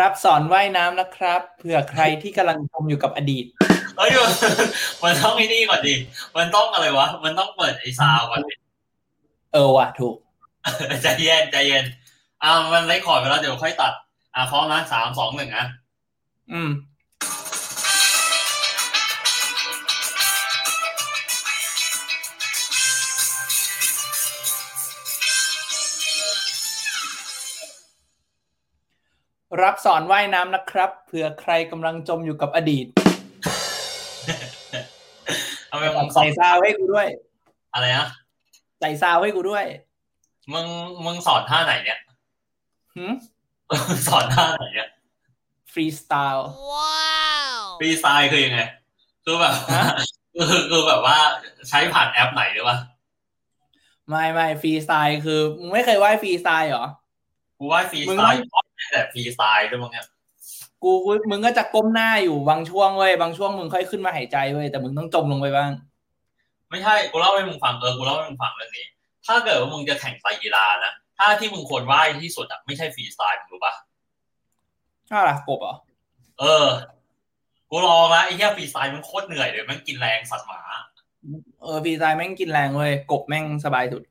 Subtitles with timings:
[0.00, 3.44] รับสอนว่ายน้ำนะครับเผื่อใครที่กำลังชมอยู่กับอดีต
[3.96, 4.10] เฮ้ย
[5.02, 5.94] มันต้องไอ้นี่ก่อนดิ
[6.36, 8.54] มันต้องอะไรวะ มันต้องเปิดไอ้ซาวก่อนดิ
[9.52, 10.16] เออว่ะถูก
[11.02, 11.84] ใจเย็นใจเย็น
[12.42, 13.92] อ่ามัน record ไปแล้วเดี๋ยวค่อยตัด
[14.34, 15.66] อ่าพร้อมนะสามสองหนึ่งนะ
[16.52, 16.70] อืม
[29.60, 32.86] รับสอนว่ายน้ำนะครับเผื่อใครกำลังจมอยู่กับอดีต
[35.70, 37.06] ทำไมมึงใส่ซาวให้กูด้วย
[37.74, 38.06] อะไรนะ
[38.80, 39.64] ใส่ซาวให้กูด้วย
[40.52, 40.66] มึง
[41.04, 42.00] มึงสอนท่าไหนเนี่ย
[42.96, 43.12] หืม
[43.88, 44.88] มึงสอนท่าไหนเนี่ย
[45.72, 46.46] ฟรีสไตล์
[47.80, 48.60] ฟรีสไตล์คือยังไง
[49.24, 49.84] คือแบบฮะ
[50.34, 51.18] คือคือแบบว่า
[51.68, 52.78] ใช้ผ่านแอปไหนหรือวะ
[54.08, 56.86] ไม่ไม่ฟรีสไตล์คือมึงไม่เคยว่ายฟรีสไตล์เหรอ
[57.58, 58.40] กูว่าฟรีสไตล์
[58.92, 60.06] แต่ฟรีสไตล์ด้วยมึงเนี่ย
[60.82, 65.70] กูกูมึงก็จะก้มหน้าอยู่บางช่วงเว้ยบางช่วงมึงค่อยขึ้นมาหายใจเว้ยแต่มึงต้องจมลงไปบ้าง
[66.70, 68.86] ไม่ใช่กูเล่าให้มึงฟังเออกูเล่าให้มึงฟังเรื่องนี้
[69.26, 73.74] ถ้าเกิดว่ามึงจะแข่งไตรกีฬานะถ้าที่มึงควรว่ายที่สุดอะไม่ใช่ฟรีสไตล์มึงรู้ปะ
[75.12, 75.74] อ้าวล่ะกบเหรอ
[76.40, 76.66] เออ
[77.70, 80.60] กูลองนะไอ้แค่ฟรีสไตล์มันโคตรเหนื่อยเลยมันกินแรงสัตว์หมา
[81.62, 84.02] เออฟรีสไตล์แม่งกินแรงเว้ยกบแม่งสบายสุด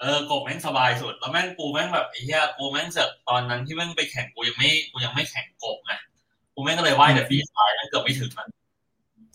[0.00, 5.92] เออกบแม่งสบายสุด แล้วแม่งกูแม่งแบบไอ้เหี้ยกูแม่งเสอกตอนนั้นที่แม่งไปแข่งกูยังไม่กูยังไม่แข่งกบไง
[6.54, 8.48] กูแม่งก็เลยว่ายแต่ฟรีสไตล์แม่งเกือบไม่ถึงมัน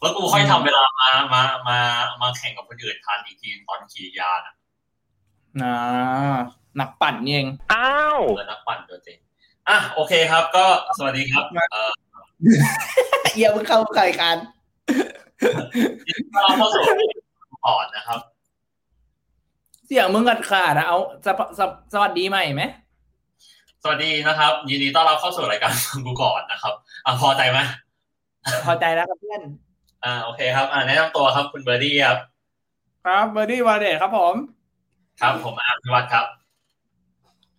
[0.01, 1.79] แล้วกูค่อยทำเวลามามามา
[2.21, 4.55] มาแข่งกับคนอื่นทันอีกทีตอนขี่ยานอะ
[5.61, 5.75] นะ
[6.79, 9.17] นักปั่นนี่เองอ้าวเออนักปั่นตัวจริง
[9.69, 10.65] อะโอเคครับ ก็
[10.97, 11.91] สวัสดีครับ เออ
[13.35, 14.35] เยี่ยมึงเข้ารายการ
[16.31, 16.83] เราเข้าสู่
[17.65, 18.19] ก่อนนะครับ
[19.93, 22.63] เสียงมึงกัดขาดนะเอาสวสวสวัสดีใหม่ไหม
[23.83, 26.73] สวัสดีนะครับ ยินดีต้อนรับเข้าสู่รายการฟังกูก่อนนะครับ
[27.05, 27.59] อะพอใจไหม
[28.65, 29.41] พอใจแล้วครับเพื่อน
[30.03, 32.19] อ่าโอเคครับ อ่าแนะนำตัวครับคุณเบอร์ดี้ครับ
[33.05, 34.35] ครับเบอร์ดี้วาเดตครับผม
[35.21, 36.25] ครับผมอาร์มพิวัฒน์ครับ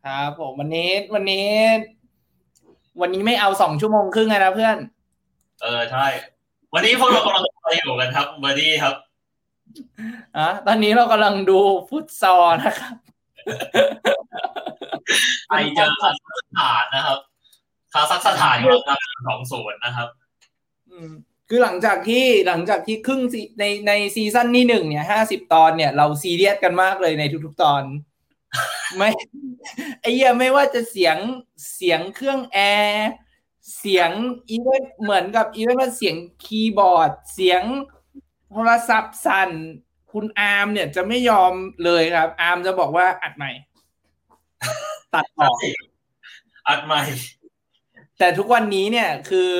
[0.04, 1.48] ครับผมวันนี้วันนี้
[3.00, 4.76] วันนี้ไม่เอาสองชั่วโมงครึ่งเลยนะเพื่อน
[5.62, 6.06] เออใช่
[6.74, 8.94] วันนี้พวกเรากำลังไปอยู่กันครับเบอร์ดี้ครับ
[10.36, 12.94] อะตอนนี้เรากำลังดูฟุตซอลนะครับ
[15.48, 17.18] ไทยเจอคาซัคสถานนะครับ
[17.92, 20.08] คาซัคสถานก็นำสองศูนย์นะครับ
[20.90, 21.10] อืม
[21.48, 27.82] คือหลังจากที่หลังจากที่ครึ่งซีในใน season ที่หนึ่งเนี่ยห้าสิบตอนเนี่ย เราซีเรียสกันมากเลยในทุกๆตอน
[28.96, 29.10] ไม่
[30.00, 31.16] ไอ้เหี้ยไม่ว่าจะเสียง
[31.74, 33.10] เสียงเครื่องแอร์
[33.78, 34.10] เสียง
[34.50, 37.62] even เหมือนกับ even ว่าเสียงคีย์บอร์ด เสียง
[38.52, 39.50] โทรศัพท์สั่น
[40.12, 41.52] คุณอาร์มเนี่ยจะไม่ยอม
[41.84, 43.50] เลยครับ อาร์มจะบอกว่าอัดใหม่
[45.14, 45.56] ตัดออก
[46.68, 47.02] อัดใหม่
[48.18, 49.50] แต่ทุกวันนี้เนี่ยคือ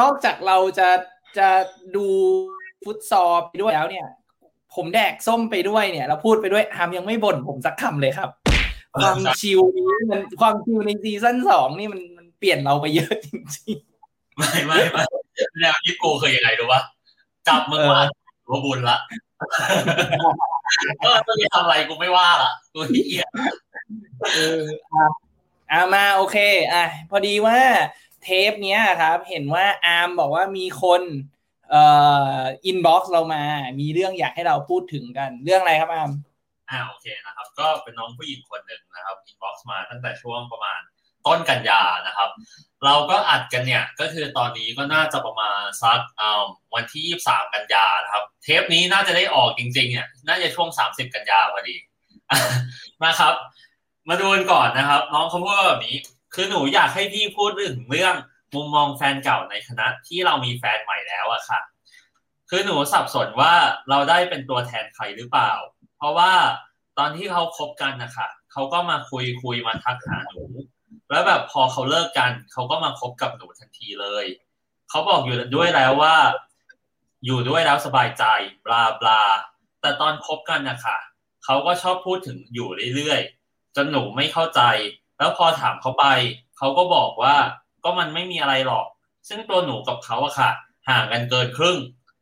[0.00, 0.88] นอกจากเราจะ
[1.38, 1.48] จะ
[1.96, 2.06] ดู
[2.84, 4.06] ฟุตซอลไปด้วยแล้วเนี่ย
[4.74, 8.30] ผมแดกส้มไปด้วยเนี่ยเราพูดไปด้วยอาร์มยังไม่บ่นผมสักคำเลยครับ
[9.02, 13.76] ความ chill นี้มันความ chill ใน season สองนี่มันมันเปลี่ยนเราไปเยอะจริง
[14.36, 15.02] ไม่ไม่ไม่
[15.60, 16.80] แนวคิดกูเคยยังไงรู้ปะ
[17.48, 18.02] จับมึงว่า
[18.46, 18.98] หัวบุญละ
[21.04, 24.62] ก็ไม่ได้ทำอะไรกูไม่ว่าละกูเหี้ยๆเออ
[24.94, 25.06] อะ
[25.70, 26.36] อะมาโอเค
[26.72, 27.58] อะพอดีว่า
[28.22, 31.02] เทปเนี้ยครับ เห็นว่าอาร์มบอกว่ามีคน
[31.70, 31.82] เอ่
[32.38, 33.42] อ inbox เรามา
[33.80, 36.10] มีเรื่องอยากให้เราพูดถึงกัน เรื่องอะไรครับอาร์ม
[36.70, 40.80] อ่าโอเคนะครับ ก็เป็นน้องผู้หญิงคนหนึ่งนะครับ inbox มาตั้งแต่ช่วงประมาณ
[41.26, 42.30] ต้นกันยานะครับ
[42.86, 51.76] เราก็อัดกันเนี่ย ก็คือตอนนี้ก็น่าจะประมาณสักอ่าวันที่23กันยานะครับ เทปนี้น่าจะได้ออกจริง ๆ เนี่ย น่าจะช่วง30กันยาพอดี
[53.04, 53.34] นะครับ
[54.08, 55.96] มาดูกันก่อนนะครับ น้องเขาพูดว่าแบบนี้
[56.34, 58.14] คือหนูอยากให้พี่พูดเรื่องเรื่อง
[58.54, 61.60] มุมมองแฟนเก่าในขณะที่เรามีแฟนใหม่แล้วอะค่ะ
[62.50, 63.54] คือหนูสับสนว่า
[63.90, 65.52] เราได้เป็นตัวแทนใครหรือเปล่า
[65.96, 66.32] เพราะว่า
[66.98, 70.42] ตอนที่เขาคบกันนะคะเขาก็มาคุยคุยมาทักหาหนู
[71.10, 74.24] แล้วแบบพอเขาเลิกกัน เขาก็มาคบกับหนูทันทีเลย
[74.90, 76.16] เขาบอกอยู่ด้วยแล้วว่า
[77.24, 78.24] อยู่ด้วยแล้วสบายใจ
[78.66, 79.22] บลาบลา
[79.80, 80.96] แต่ตอนคบกันนะคะ
[81.44, 84.60] เขาก็ชอบพูดถึงอยู่เรื่อยๆจนหนูไม่เข้าใจ
[85.18, 86.06] แล้วพอถามเขาไป
[86.58, 87.36] เขาก็บอกว่า
[87.84, 88.86] ก็มันไม่มีอะไรหรอก
[89.28, 90.50] ซึ่งตัวหนูกับเขาอะค่ะ
[90.88, 91.78] ห่างกันเกินครึ่ง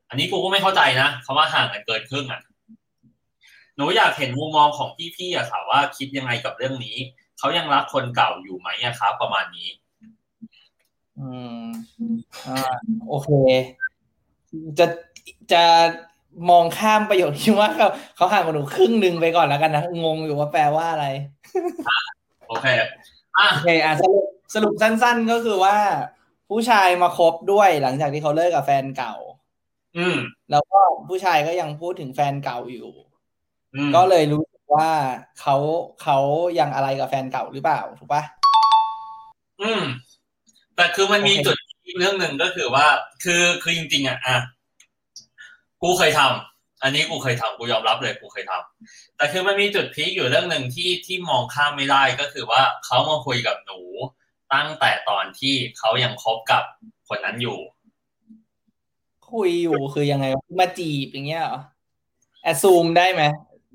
[0.09, 2.41] อันนี้กูก็ไม่เข้าใจนะคำว่าห่างกันเกินครึ่งอะ
[3.77, 6.97] หนูอยากเห็นมุมมองของพี่ๆอะค่ะว่าคิดยังไงกับเรื่องนี้
[7.45, 9.69] เขายังรักคนเก่าอยู่ไหมอะครับ ประมาณนี้
[11.19, 11.29] อื
[11.65, 11.67] ม
[12.47, 12.75] อ่า
[13.09, 13.31] โอเค
[14.79, 14.87] จะ
[15.53, 15.65] จะ
[16.51, 21.07] มองข้ามประโยคที่ว่าเขาเขาห่างกับหนูครึ่งหนึ่งไปก่อนแล้วกันนะงงอยู่ว่าแปลว่าอะไร
[22.49, 22.89] โอเคอะ
[23.53, 25.77] โอเคอะสรุปสรุปสั้น ๆ ก็คือว่า
[26.49, 29.15] ผู้ชายมาคบด้วยหลังจากที่เขาเลิกกับแฟนเก่า
[29.99, 30.17] อืม
[30.51, 32.91] แล้วก็ผู้ชายก็ยังพูดถึงแฟนเก่าอยู่
[33.75, 34.91] อืมก็เลยรู้สึก ว่า
[35.41, 35.57] เขา
[36.03, 36.19] เขา
[36.59, 38.23] ยังอะไรกับแฟนเก่าหรือเปล่า ถูกปะ
[39.63, 39.83] อืม
[40.77, 41.57] แต่คือมันมีโอเคจุด
[41.87, 42.87] อีกเรื่องหนึ่งก็คือว่า
[43.25, 44.37] คือคือจริงๆอะอะ
[45.83, 53.81] กูเคยทำอันนี้กูเคยทำกูยอมรับเลยกูเคยทำแต่คือมันมีจุด peak อยู่เรื่องหนึ่งที่ที่มองข้ามไม่ได้ก็คือว่าเขามาคุยกับหนู
[54.53, 56.63] ตั้งแต่ตอนที่เขายังคบกับ
[57.09, 57.59] คนนั้นอยู่
[59.31, 61.59] คุยอยู่คือยังไงวะมาจีบอย่างเงี้ยเหรอ
[62.43, 63.23] assume ได้ไหม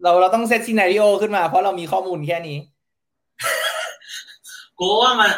[0.04, 2.58] เราเราต้อง set scenario ขึ้นมาเพราะเรามีข้อมูลแค่นี้
[4.80, 5.32] กูว่ามัน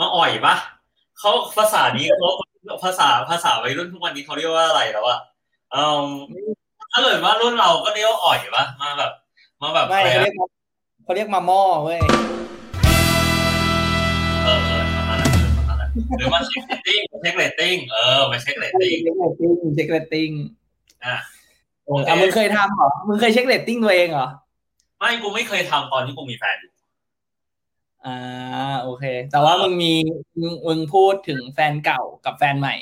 [0.00, 0.54] มาอ่อยปะ
[1.18, 2.30] เขาภาษานี้เขา
[2.84, 5.18] ภาษาภาษาวัยรุ่นทุกวันนี้เขาเรียกว่าอะไรแล้วอะ
[5.72, 6.04] เออ
[6.92, 9.12] ถ้าเกิดว่ารุ่นเราก็เรียกว่าอ่อยปะมาแบบ
[9.62, 10.34] มาแบบไม่อะไรเขาอะเรียก
[11.04, 12.00] เขาเรียกมาหม้อเว้ย
[14.44, 20.30] เออเออประมาณนั้นประมาณนั้นหรือมาเช็คเรตติ้งเช็คเรตติ้งเออมาเช็คเรตเช็ติ้งคเรตติ้งเช็คเรตติ้ง
[21.04, 21.16] อะ
[21.86, 24.28] โอ้อะมึงเคยทำเหรอ มึงเคยเช็คเรตติ้งตัวเองเหรอ
[24.98, 26.72] ไม่กูไม่เคยทำตอนที่กูมีแฟนอยู่
[28.06, 28.18] อ่า
[28.82, 29.92] โอเค แต่ว่ามึงมี
[30.40, 32.74] มึงมึงพูดถึงแฟนเก่ากับแฟนใหม่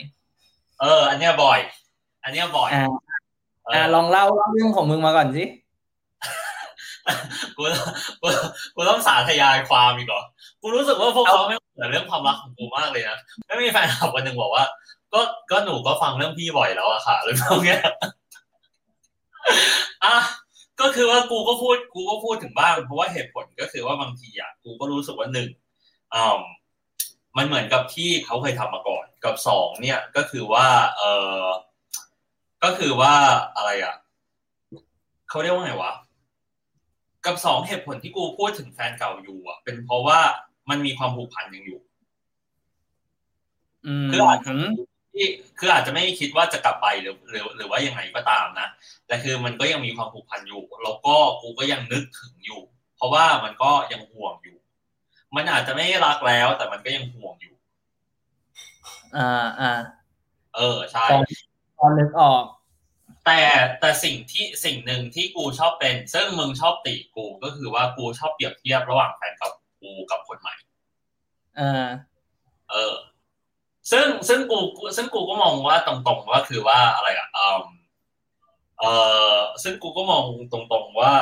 [0.81, 1.59] เออ อันเนี้ยบ่อย
[2.25, 2.87] อันเนี้ยบ่อย อ่า
[3.65, 5.45] เออ่าอลองเล่าเล่าเรื่องของมึงมาก่อนสิ
[7.57, 7.63] กู
[8.21, 8.27] กู
[8.75, 10.23] กูต้องสาธยายความอีกเหรอ
[10.61, 14.65] กูรู้สึกว่าพวกเขาไม่เหมือนเรื่องความรักของกูมากเลยนะไม่มีแฟนคลับคนหนึ่งบอกว่า
[15.15, 15.21] ก็
[15.51, 17.81] ก็หนูก็ฟังเรื่องพี่บ่อยแล้วอะค่ะหรือพวกเนี้ย
[20.05, 20.17] อะ
[20.81, 25.49] ก็คือว่ากูก็พูดกูก็พูดถึงบ้างเพราะว่าเหตุผลก็คือว่าบางทีอะกูก็รู้สึกว่าหนึ่ง
[26.15, 26.41] อ่า
[27.37, 31.03] มันเหมือนกับที่เขาเคยทำมาก่อน กับสองเนี่ยก็คือว่า เอ
[31.43, 31.45] อ
[32.65, 33.15] ก็คือว่า
[33.57, 33.97] อะไรอะ
[35.29, 35.93] เขาเรียกว่าไงวะ
[37.25, 40.19] กับสองเหตุผลที่กูพูดถึงแฟนเก่าอยู่อะ เป็นเพราะว่า
[40.71, 41.81] มันมีความผูกพันยังอยู่
[43.87, 44.53] อืมคืออาจจะ
[45.15, 45.27] ที่
[45.59, 48.69] คืออาจจะไม่คิดว่าจะกลับไปหรือหรือหรือว่ายังไงก็ตามนะ
[49.07, 52.61] แต่คือมันก็ยังมีความผูกพันอยู่แล้วก็กูก็ยังนึกถึงอยู่
[52.97, 54.59] เพราะว่ามันก็ยังห่วงอยู่
[55.37, 57.55] มันอาจจะไม่รักแล้ว แต่มันก็ยังห่วงอยู่
[59.17, 59.73] อ่าอ่า
[60.57, 61.23] เออใช่ตอน
[61.79, 62.45] ตอนนึกออก
[63.27, 63.41] แต่
[63.81, 70.55] แต่สิ่งที่สิ่งหนึ่งที่กูชอบเป็น ซึ่งมึงชอบติกูก็คือว่ากูชอบเปรียบเทียบระหว่างแฟนกับกูกับคนใหม่
[71.59, 71.89] อ่า
[72.71, 72.95] เออ
[73.91, 77.63] ซึ่งซึ่งกูกูซึ่งกูก็มองว่าตรงๆว่าคือว่าอะไรอะอืม
[78.81, 78.85] เอ
[79.35, 80.23] อซึ่งกูก็มอง
[80.53, 81.13] ตรงๆว่า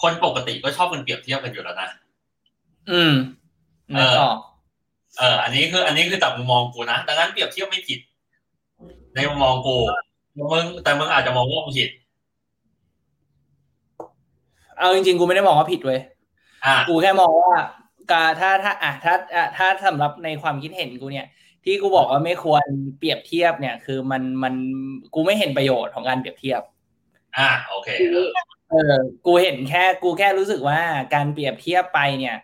[0.00, 1.88] คนปกติก็ชอบกันเปรียบเทียบกันอยู่แล้วนะ
[2.90, 3.14] อืม
[3.98, 4.38] นึกออก
[5.18, 8.00] เออ อันนี้คือ อันนี้คือจากมุมมองกูนะดังนั้นเปรียบเทียบไม่ผิด
[9.14, 9.76] ในมุมมองกู
[10.52, 11.90] มึงแต่มึงอาจจะมองว่ามึงผิด
[14.78, 16.00] เอาจริงๆกูไม่ได้มองว่าผิดเว้ย
[16.66, 17.52] อะกูแค่มองว่า
[18.10, 21.26] การถ้าถ้าอะถ้าอะถ้าสำหรับในความคิดเห็นกูเนี่ย
[21.64, 22.64] ที่กูบอกว่าไม่ควร
[22.98, 24.54] เปรียบเทียบเนี่ย คือมันมัน
[25.14, 26.62] กูไม่เห็นประโยชน์ของการเปรียบเทียบ
[27.38, 28.28] อะโอเคเออ
[28.70, 28.94] เออ
[29.26, 30.80] กูเห็นแค่กูแค่รู้สึกว่า
[31.14, 32.36] การเปรียบเทียบไปเนี่ย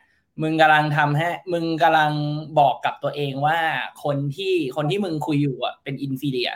[0.42, 2.12] มึงกำลังทำให้ มึงกำลัง
[2.58, 3.58] บอกกับตัวเองว่า
[4.04, 6.50] คนที่คนที่มึงคุยอยู่อะเป็น inferior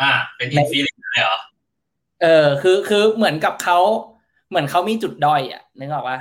[0.00, 1.38] อะเป็น infinite เหรอ
[2.22, 3.78] เออ คือคือเหมือนกับเขา
[4.48, 6.18] เหมือนเขามีจุดด้อยอะนึกออกปะ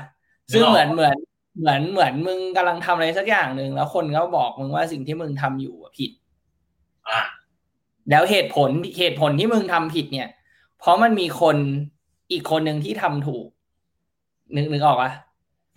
[0.53, 1.17] ซึ่งเหมือนเหมือน
[1.59, 6.11] เหมือนเหมือนมึงกำลังทำอะไรสักอย่างหนึ่งแล้วคนก็บอกมึงว่าสิ่งที่มึงทำอยู่อะผิด
[7.09, 7.21] อะ
[8.09, 10.29] แล้วเหตุผลเหตุผลที่มึงทำผิดเนี่ย
[10.79, 11.57] เพราะมันมีคน
[12.31, 13.47] อีกคนหนึ่งที่ทำถูก
[14.55, 15.11] นึกนึกออกปะ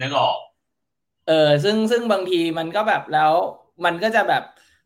[0.00, 0.36] นึกออก
[1.28, 3.32] เออ ซึ่งซึ่งบางทีมันก็แบบแล้ว
[3.84, 4.42] มันก็จะแบบ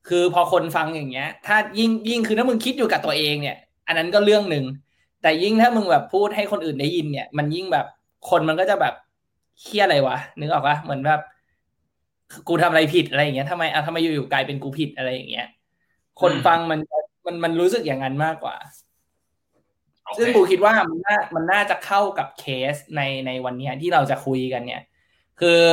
[0.09, 4.65] คือพอคนฟังอย่างเงี้ย ถ้ายิ่งยิ่งคือถ้ามึงคิดอยู่กับตัวเองเนี่ย อันนั้นก็เรื่องหนึ่ง
[5.23, 7.87] แต่ยิ่งถ้ามึงแบบพูดให้คนอื่นได้ยินเนี่ย มันยิ่งแบบ
[8.31, 8.95] คนมันก็จะแบบ
[9.63, 11.21] เครียดอะไรวะนึกออกปะเหมือนแบบ
[12.49, 15.47] กูทำอะไรผิดอะไรอย่างเงี้ยทำไมอะทำไมอยู่ๆกลายเป็นกูผิดอะไรอย่างเงี้ย
[16.21, 16.81] คนอืมฟังมัน
[17.27, 18.57] มันมันรู้สึกอย่างนั้นมากกว่า
[20.05, 24.83] โอเคซึ่งกูคิดว่ามันน่ามันน่าจะเข้ากับเคสในในวันเนี้ยที่เราจะคุยกันเนี่ย
[25.41, 25.65] คือ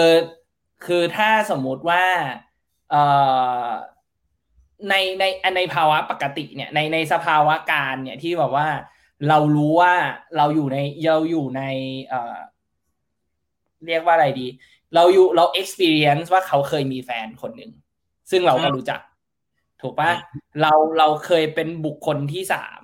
[0.85, 2.03] คือถ้าสมมุติว่า
[2.91, 3.03] เอ่
[3.65, 3.69] อ
[4.89, 5.23] ในใน
[5.55, 8.67] ในภาวะปกติเนี่ยในในสภาวะการเนี่ยที่แบบว่า
[9.29, 9.93] เรารู้ว่า
[10.37, 10.77] เราอยู่ใน
[11.11, 11.63] เราอยู่ใน
[12.07, 12.37] เอ่อ
[13.87, 14.47] เรียกว่าอะไรดี
[14.95, 17.71] เราอยู่เรา experience ว่าเขาเคยมีแฟนคนหนึ่ง
[18.31, 18.99] ซึ่งเราก็รู้จัก
[19.81, 20.11] ถูกปะ
[20.61, 22.83] เราเราเคยเป็นบุคคลที่สาม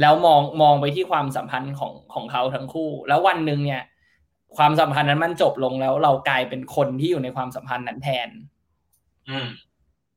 [0.00, 3.82] แล้วมองมองไปที่ความสัมพันธ์ของของเขาทั้งคู่ แล้ววันหนึ่งเนี่ย
[4.56, 8.28] ความสัมพันธ์นั้นมันจบลงแล้ว เรากลายเป็นคนที่อยู่ในความสัมพันธ์นั้นแทน
[9.30, 9.48] อืม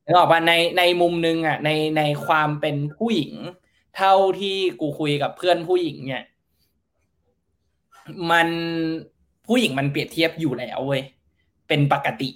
[0.06, 3.34] นึกออกปะในในมุมหนึงอะในในความเป็นผู้หญิง
[3.98, 6.24] เท่าที่กูคุยกับเพื่อนผู้หญิง เนี่ย
[8.32, 8.48] มัน
[9.48, 11.02] ผู้หญิงมันเปรียบเทียบอยู่แล้วเว้ย
[11.68, 12.30] เป็นปกติ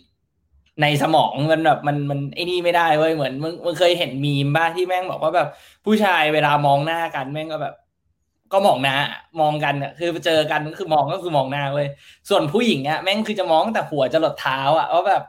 [0.81, 5.47] ในสมองมันแบบมันมันไอ้นี่ไม่ได้เว้ยเหมือนมึงมึงเคยเห็นมีมบ้าที่แม่งบอกว่าแบบ
[5.85, 7.75] ผู้ชายเวลามองหน้ากันแม่งก็แบบ
[8.53, 8.95] ก็มองหน้า
[9.41, 11.87] มองกันอะคือเจอกันก็คือมองก็คือมองหน้าเว้ย
[12.29, 15.23] ส่วนผู้หญิงเนี่ยแม่งคือจะมองแต่หัวจะหลดเท้าอะว่าแบบ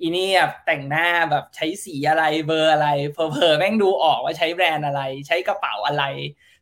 [0.00, 6.04] อีนี่แบบแต่งหน้าแบบใช้สีอะไรเบอร์อะไรเพอเพอแม่งดูออกว่าใช้แบรนด์อะไร ใช้กระเป๋าอะไร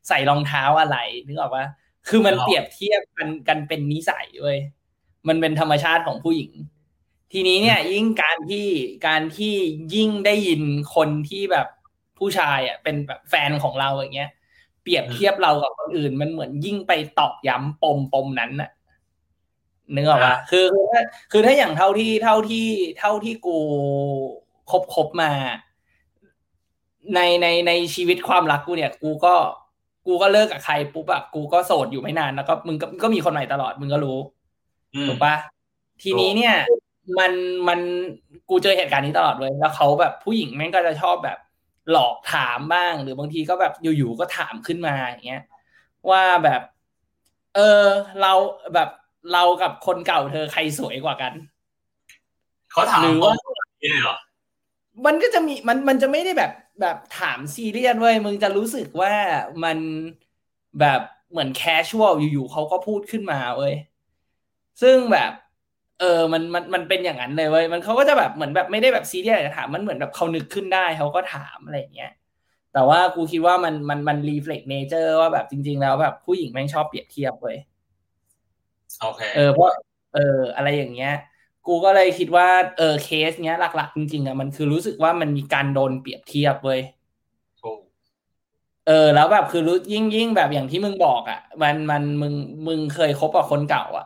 [0.08, 1.66] ใส่รองเท้าอะไรนึกออกปะ
[2.08, 4.58] คือมันเปรียบเทียบกันกันเป็นนิสัยเว้ย
[5.28, 6.52] มันเป็นธรรมชาติของผู้หญิง
[7.32, 8.66] ทีนี้เนี่ย ยิ่งการที่
[9.06, 9.54] การที่
[9.94, 10.62] ยิ่งได้ยิน
[10.94, 11.66] คนที่แบบ
[12.18, 14.30] ผู้ชายอะเป็นแบบแฟนของเราอย่างเงี้ย
[14.82, 18.70] เปรียบเทียบเรากับคนอื่น มันเหมือนยิ่งไปตอกย้ำปมปมนั้นน่ะ
[19.94, 22.68] นึกออกปะคือคือถ้าคือถ้าอย่างเท่าที่เท่าที่
[22.98, 23.58] เท่าที่กู
[24.70, 25.32] คบคบมา
[27.14, 29.34] ในในในชีวิตความรักกูเนี่ย กูก็
[30.06, 34.18] กูก็เลิกกับใครปุ๊บอะกูก็โสดอยู่ไม่นานแล้วก็มึงก็ก็มีคนใหม่ตลอดมึงก็รู้
[35.08, 35.34] ถูกปะ
[36.02, 36.54] ทีนี้เนี่ย
[37.18, 37.32] มัน
[37.68, 37.80] มัน
[38.50, 41.38] กูเจอเหตุการณ์นี้ตลอดเลยแล้วเขาแบบผู้หญิงแม่งก็จะชอบแบบ
[41.90, 45.42] หลอกถามบ้าง หรือบางทีก็แบบอยู่ๆก็ถามขึ้นมาอย่างเงี้ย
[46.10, 46.60] ว่าแบบ
[47.54, 47.84] เออ
[48.20, 48.32] เรา
[48.74, 48.88] แบบ
[49.32, 51.32] เรากับคนเก่าเธอใครสวยกว่ากัน
[52.72, 53.34] เขาถามหรือว่า
[53.82, 54.16] นี่เหรอ
[55.06, 59.12] มันก็จะมีมันมันจะไม่ได้แบบแบบถามซีเรียสเว้ยมึงจะรู้สึกว่า
[59.64, 59.78] มัน
[60.78, 63.74] แบบเหมือน casual อยู่ๆเขาก็พูดขึ้นมาเว้ย
[64.82, 65.30] ซึ่งแบบ
[65.98, 72.08] เออมันมันมันเป็นอย่างนั้นเลยเว้ยมันเขาก็จะแบบเหมือนแบบไม่ได้แบบซีเรียสถามมันเหมือนแบบเขานึกขึ้นได้เขาก็ถามอะไรอย่างเงี้ย
[72.72, 77.56] แต่ว่ากูคิดว่ามันมันมัน reflect nature ว่าแบบจริง ๆ แล้วแบบผู้หญิงแม่งชอบเปรียบเทียบเว้ย
[79.00, 79.70] โอเคเออเพราะ
[80.10, 80.20] เออ
[80.56, 81.08] อะไรอย่างเงี้ย
[81.66, 86.80] กูก็เลยคิดว่าเออเคสเนี้ยหลัก ๆ จริงๆอะมันคือรู้สึกว่ามันมีการโดนเปรียบเทียบเว้ย
[88.86, 92.34] เออ แล้วแบบคือรู้ยิ่งยิ่งแบบอย่างที่มึงบอกอะ มันมันมึง
[92.66, 94.04] มึงเคยคบกับคนเก่า อะ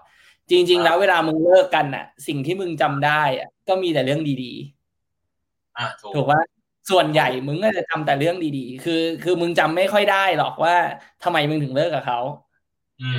[0.51, 5.83] จริง ๆ แล้วเวลามึงเลิกกันอะ สิ่งที่มึงจำได้อะ ก็มีแต่เรื่องดีๆ อ่า
[6.15, 6.41] ถูกว่า
[6.91, 10.75] ส่วนใหญ่มึงก็จะจำแต่เรื่องดีๆ คือ คือมึงจำไม่ค่อยได้หรอกว่า
[11.23, 12.19] ทำไมมึงถึงเลิกกับเขา
[13.01, 13.19] อืม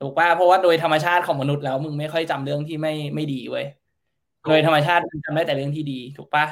[0.00, 3.66] ถูกป่ะเพราะว่าโดยธรรมชาติของมนุษย์แล้ว มึงไม่ค่อยจำเรื่องที่ไม่ไม่ดีเว้ย
[4.48, 6.44] โดยธรรมชาติมันจำได้แต่เรื่องที่ดี ถูกป่ะ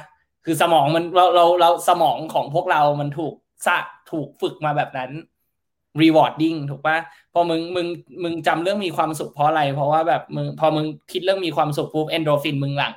[0.44, 3.34] คือสมองมันเราเราเราสมองของพวกเรามันถูก
[3.66, 3.78] สะ
[4.10, 5.10] ถูกฝึกมาแบบนั้น
[6.02, 6.96] rewarding ถูกป่ะ
[7.32, 7.86] พอมึงมึง
[8.22, 12.94] มึงจำเรื่องมีความสุขเพราะอะไร เพราะว่าแบบมึงพอมึงคิดเรื่องมีความสุขปุ๊บเอนโดฟินมึงหลั่ง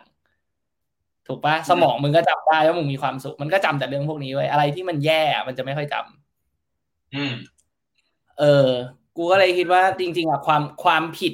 [1.27, 7.33] ถูกป่ะสมองมึงก็จำได้ว่ามึงมีความสุข มันก็จำแต่เรื่องพวกนี้ไว้อะไรที่มันแย่ มันจะไม่ค่อยจำอืม
[8.39, 8.69] เออ
[9.21, 11.33] กูก็เลยคิดว่าจริง ๆอะความความผิด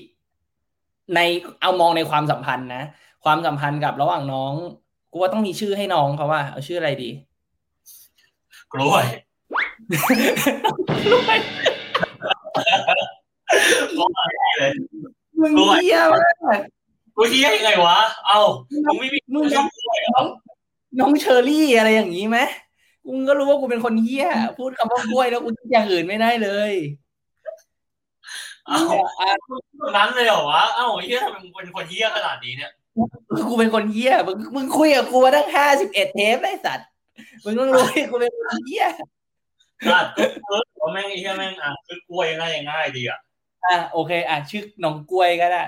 [1.15, 1.19] ใน
[1.61, 2.83] เอามองในความสัมพันธ์นะ
[3.23, 4.53] ความสัมพันธ์กับระหว่างน้อง
[5.11, 7.09] กูว่าต้องมีชื่อให้น้องเขาว่า เอาชื่ออะไรดี
[8.73, 9.05] กล้วย
[11.03, 11.37] กล้วย
[15.39, 16.59] มึงเฮี้ยมาก
[17.15, 18.39] กูเฮี้ยยังไงวะ เอา
[18.87, 19.67] มึงไม่มีมึงน้อง
[20.99, 22.37] น้องเชอรี่อะไรอย่างนี้ไหม
[23.05, 24.27] กูก็รู้ว่ากูเป็นคนเฮี้ย
[24.57, 26.73] พูดคำว่ากล้วยแล้วกูอย่างอื่นไม่ได้เลย
[28.69, 28.89] อ้าว
[29.95, 32.71] นั้นเลยเหรอวะอ้าวเฮียทำไมมึงเป็นคนเฮียขนาดนี้เนี่ย
[33.49, 36.87] กูเป็นคนเฮียมึงมึงคุยกับกูมาตั้งห้าสิบเอ็ดเทปไอ้สัตว์
[37.43, 38.85] มึงต้องรู้กูเป็นคนเฮีย
[39.89, 40.51] สัตว์ก็เอ
[40.85, 43.19] อแม่งไอ้เฮียแม่งอะคือกล้วยง่ายง่ายดีอะ
[43.65, 45.63] อะโอเค อะชื่อน้องกล้วยก็ได้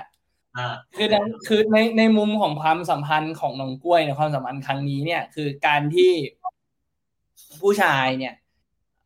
[0.56, 1.08] อ่า คือ
[1.46, 6.12] คือในในมุมของความสัมพันธ์ของน้องกล้วยในความสัมพันธ์ครั้งนี้เนี่ย คือการที่
[7.60, 8.34] ผู้ชายเนี่ย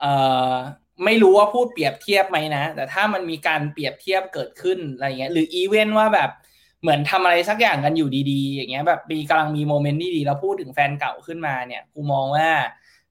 [0.00, 0.12] เอ่
[0.52, 0.54] อ
[1.04, 6.30] ไม่รู้ว่าพูดเปรียบเทียบไหมนะ แต่ถ้ามันมีการเปรียบเทียบเกิดขึ้นอะไรเงี้ย หรืออีเวนต์ว่าแบบ
[6.82, 12.50] เหมือนทำอะไรสักอย่างกันอยู่ดีๆ อย่างเงี้ยแบบมีกำลังมีโมเมนต์ที่ดีแล้วพูดถึงแฟนเก่าขึ้นมาเนี่ยกูมองว่า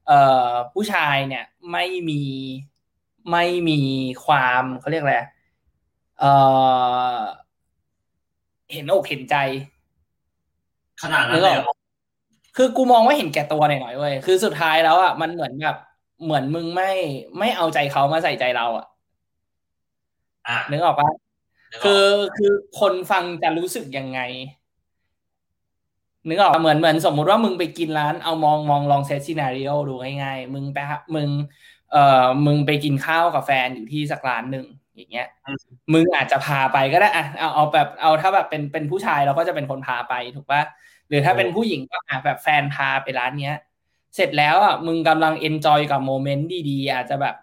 [0.07, 0.19] เอ่
[0.49, 2.21] อผู้ชายเนี่ยไม่มี
[3.31, 3.79] ไม่มี
[4.25, 5.17] ความเขาเรียกอะไร
[6.19, 6.31] เอ่
[7.15, 7.19] อ
[8.73, 9.35] เห็นอกเห็นใจ
[11.01, 11.57] ขนาดนั้นเลย
[12.57, 15.77] คือกูมองว่าเห็นแก่ตัวหน่อยๆเว้ยคือสุดท้ายแล้วอะมันเหมือนแบบ
[16.23, 16.91] เหมือนมึงไม่
[17.39, 18.85] ไม่เอาใจเขามาใส่ใจเราอะ
[20.71, 21.09] นึกออกปะ
[21.83, 22.05] คือ
[22.37, 24.19] คือคนฟังจะรู้สึกยังไง
[26.29, 30.77] นึกออกเหมือนเหมือนสมมุติว่ามึงไปกินร้านเอามองมองลอง set scenario ดูง่ายๆมึงไป
[31.15, 31.29] มึง
[31.91, 35.27] เอ่อมึงไปกินข้าวกับแฟนอยู่ที่สักร้านหนึ่งอย่างเงี้ย
[35.93, 40.61] มึงอาจจะพาไปก็ได้อะเอาเอาแบบเอาถ้าแบบเป็นเป็นผู้ชายเราก็จะเป็นคนพาไปถูกปะ
[41.07, 43.57] หรือถ้าเป็นผู้หญิงก็อาแบบแฟนพาไปร้านเนี้ย
[44.15, 47.35] เสร็จแล้วอะมึงกำลัง enjoy กับ moment ดีๆ อาจจะแบบ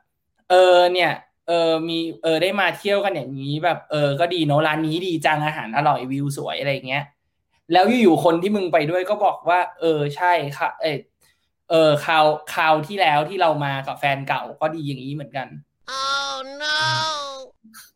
[0.50, 1.12] เออเนี่ย
[1.46, 7.04] เออมีเออได้มาเที่ยวกันอย่างนี้แบบเออก็ดีเนาะร้านนี้ดีจังอาหารอร่อยวิวสวยอะไรเงี้ย
[7.72, 10.98] แล้วอยู่ๆคนที่มึงไปด้วยก็บอกว่า เออใช่ค่ะ เออ
[11.70, 15.48] เออคราวคราวที่แล้วที่เรามากับแฟนเก่าก็ดีอย่างนี้เหมือนกัน
[16.00, 16.76] oh no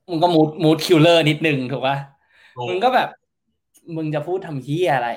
[0.08, 1.96] มึงก็ mood mood killer นิดนึงถูกปะ
[2.68, 3.08] มึงก็แบบ
[3.96, 5.08] มึงจะพูดทำเหี้ยอะไร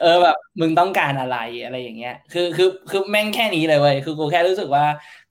[0.00, 4.84] เออแบบมึงต้องการอะไรอะไรอย่างเงี้ย คือคือคือแม่งแค่นี้เลยเว้ยคือกูแค่รู้สึกว่า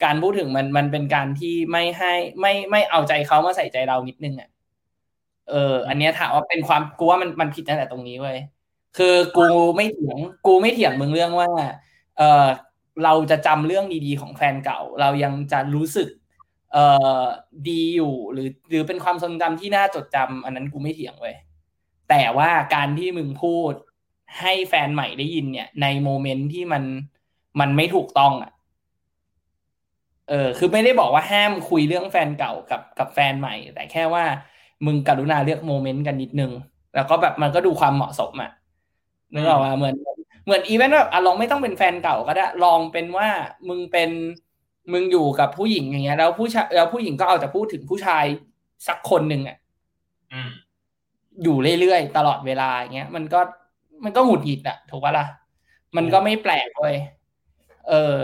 [0.04, 4.50] การพูดถึงมันมันเป็นการที่ไม่ให้ไม่ไม่เอาใจเขามาใส่ใจเรานิดนึงอะ
[5.50, 8.38] เออ อันเนี้ยถามว่าเป็นความกูว่ามันมันผิดตั้งแต่ตรงนี้เว้ย
[8.98, 10.18] คือกูไม่เถียง
[10.48, 11.50] กูไม่เถียงมึงเรื่องว่า
[12.18, 12.48] เออ
[13.04, 16.10] เราจะจำเรื่องดีๆของแฟนเก่า เรายังจะรู้สึก
[16.74, 16.78] เอ
[17.22, 17.24] อ
[17.70, 21.36] ดีอยู่หรือหรือเป็นความทรงจำที่น่าจดจำอันนั้นกูไม่เถียงเว้ย
[22.10, 23.74] แต่ว่าการที่มึงพูด
[24.40, 26.84] ให้แฟนใหม่ได้ยินเนี่ย ในโมเมนต์ที่มัน
[27.60, 28.52] มันไม่ถูกต้องอะ
[30.30, 34.24] เออ คือไม่ได้บอกว่าห้ามคุยเรื่องแฟนเก่ากับกับแฟนใหม่ แต่แค่ว่า
[34.86, 36.52] มึงกรุณาเลือกโมเมนต์กันนิดนึง
[36.96, 38.52] แล้วก็แบบมันก็ดูความเหมาะสมอะ
[39.34, 39.96] นึกออกว่าเหมือน
[40.46, 43.28] เหมือนอีเวนต์แบบอะลองไม่ต้องเป็นแฟนเก่าก็ได้ ลองเป็นว่า
[43.70, 44.10] มึงเป็น
[44.94, 48.26] มึงอยู่กับผู้หญิงอย่างเงี้ย แล้วผู้ชายแล้วผู้หญิงก็เอาแต่พูดถึงผู้ชาย
[48.88, 49.58] สักคนหนึ่งอะ
[50.34, 50.50] อืม
[51.46, 53.40] ยู่เรื่อยๆ ตลอดเวลาอย่างเงี้ย มันก็
[54.04, 55.26] มันก็หงุดหงิดอะถูกปะล่ะ
[55.98, 56.96] มันก็ไม่แปลกเลย
[57.90, 58.16] เออ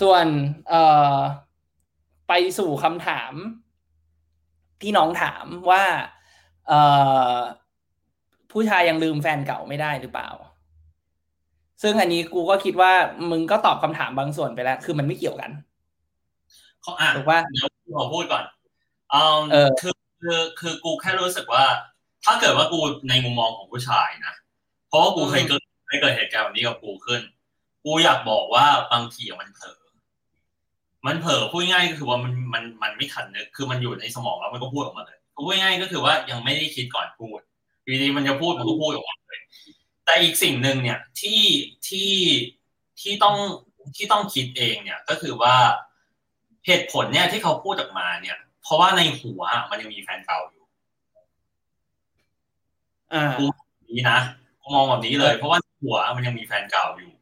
[0.00, 0.26] ส่วน
[0.68, 0.82] เอ่
[1.14, 1.16] อ
[2.28, 3.32] ไปสู่คำถาม
[4.80, 5.84] ที่น้องถามว่า
[6.68, 6.80] เอ่
[7.34, 7.38] อ
[8.52, 10.28] ผู้ชายยังลืมแฟนเก่าไม่ได้หรือเปล่า
[11.82, 12.92] ซึ่งอันนี้กูก็คิดว่า
[13.30, 15.50] มึงก็ตอบคำถามบางส่วนไปแล้ว คือมันไม่เกี่ยวกัน
[16.82, 18.44] เขาอะถูกป่ะเดี๋ยวขอพูดก่อน
[19.52, 21.64] เออคือคือคือกูแค่รู้สึกว่า
[22.24, 24.34] ถ้าเกิดว่ากูในมุมมองของผู้ชายนะ
[24.88, 27.22] เพราะว่ากูเคยเกิดเคยเกิดเหตุการณ์แบบนี้กับกูขึ้น
[27.84, 29.78] กูอยากบอกว่าบางทีมันเผลอ
[31.06, 37.40] มันเผลอพูดง่ายก็คือว่ามันมันมันไม่ทันนึก คือมันอยู่ในสมองแล้วมันก็พูดออกมาเลยพูดง่ายก็คือว่ายังไม่ได้คิดก่อนพูด
[37.82, 39.40] อยู่ดีมันจะพูดมันก็พูดออกมาเลย
[40.04, 41.42] แต่อีกสิ่งหนึ่งเนี่ยที่
[41.88, 42.12] ที่
[43.00, 43.36] ที่ต้อง
[43.96, 45.54] ที่ต้องคิดเองเนี่ยก็คือว่า
[46.66, 50.57] เหตุผลเนี่ยที่เขาพูดออกมาเนี่ย เพราะว่าในหัวมันยังมีแฟนเก่าอยู่
[53.90, 54.18] นี้นะ
[54.74, 57.12] มองแบบนี้เลย เพราะว่าหัวมันยังมีแฟนเก่าอยู่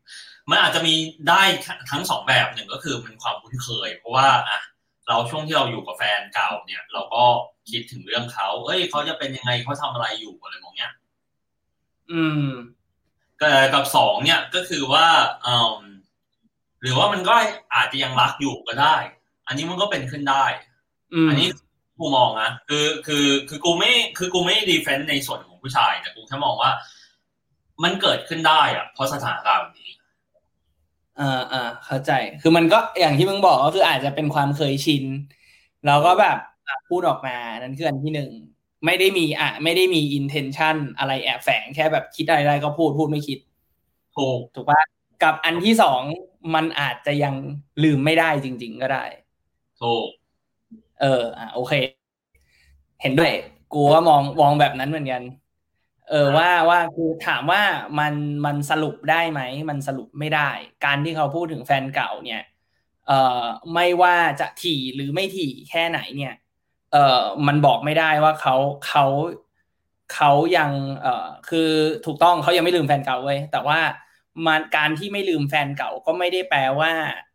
[0.50, 0.94] มันอาจจะมี
[1.28, 1.42] ได้
[1.90, 4.60] ทั้งสองแบบหนึ่งก็คือมันความคุ้นเคย เพราะว่าอะ
[5.08, 7.24] เราช่วงที่เราอยู่กับแฟนเก่าเนี่ย เราก็
[7.70, 10.92] คิดถึงเรื่องเขา เอ้ยเขาจะเป็นยังไงเขาทำอะไรอยู่อะไรมองเนี้ย
[12.12, 12.48] อืม
[13.40, 15.06] ก็กับสองเนี่ยก็คือว่า
[15.46, 15.80] อืม
[16.82, 17.34] หรือว่ามันก็
[17.74, 18.96] อาจจะยังรักอยู่ก็ได้
[19.46, 20.44] อันนี้มันก็เป็นขึ้นได้
[21.28, 21.48] อันนี้
[21.98, 26.70] กูมองนะคือคือคือกูไม่คือกูไม่ดีเฟนต์ในส่วนของผู้ชาย แต่กูแค่มองว่า
[27.82, 29.90] มันเกิดขึ้นได้อะเพราะสถานการณ์นี้
[31.20, 35.04] อ่าอ่าเข้าใจ คือมันก็อย่างที่มึงบอกก็คืออาจจะเป็นความเคยชิน
[35.86, 36.38] แล้วก็แบบ
[36.88, 38.30] พูดออกมานั่นคืออันที่หนึ่ง
[38.84, 43.38] ไม่ได้มีอะไม่ได้มีอินเทนชันอะไรแอบแฝงแค่แบบคิดอะไรก็พูดพูดไม่คิด
[44.16, 44.80] ถูกถูกปะ
[45.22, 46.00] กับอันที่สอง
[46.54, 47.34] มันอาจจะยัง
[47.84, 49.04] ลืมไม่ได้จริง ๆ ก็ได้
[49.82, 50.08] ถูก
[51.00, 51.72] เออ อะโอเค
[53.02, 53.32] เห็นด้วย
[53.72, 55.22] กูว่ามองมองแบบนั้นเหมือนกัน
[56.10, 57.62] เออว่าว่าคือถามว่า
[57.98, 58.14] มัน
[58.46, 60.50] มันสรุปได้ไหม มันสรุปไม่ได้
[60.84, 62.42] การที่เขาพูดถึงแฟนเก่าเนี่ย
[63.06, 66.34] เอ่อไม่ว่าจะถี่หรือไม่ถี่แค่ไหนเนี่ย
[66.92, 68.54] เอ่อมันบอกไม่ได้ว่าเขา
[68.88, 69.04] เขา
[70.14, 70.70] เขายัง
[71.02, 71.70] เอ่อคือ
[72.06, 73.80] ถูกต้องเขายังไม่ลืมแฟนเก่าเว้ยแต่ว่า
[74.46, 76.92] มันการที่ไม่ลืมแฟนเก่าก็ไม่ได้แปลว่า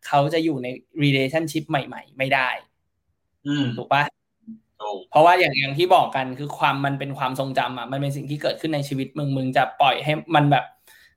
[0.08, 0.68] เขาจะอยู่ใน
[1.04, 2.50] relationship ใหม่ ๆ ไม่ได้
[3.78, 4.04] ถูกปะ
[5.10, 10.66] เพราะว่าอย่างอย่างที่บอกกันคือความมันเป็นความทรงจำอะมันเป็นสิ่งที่เกิดขึ้นในชีวิตมึงมึงจะปล่อยให้มันแบบ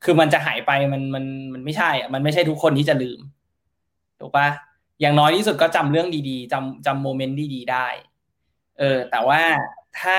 [0.04, 3.20] คือมันจะหายไปมันมันมันไม่ใช่อะมันไม่ใช่ทุกคนที่จะลืม
[4.20, 4.48] ถูกปะ
[5.00, 7.86] อย่างน้อยที่สุดก็จำเรื่องดีๆจำจำโมเมนต์ดีๆ ได้
[8.78, 9.42] เออ แต่ว่า
[10.00, 10.18] ถ้า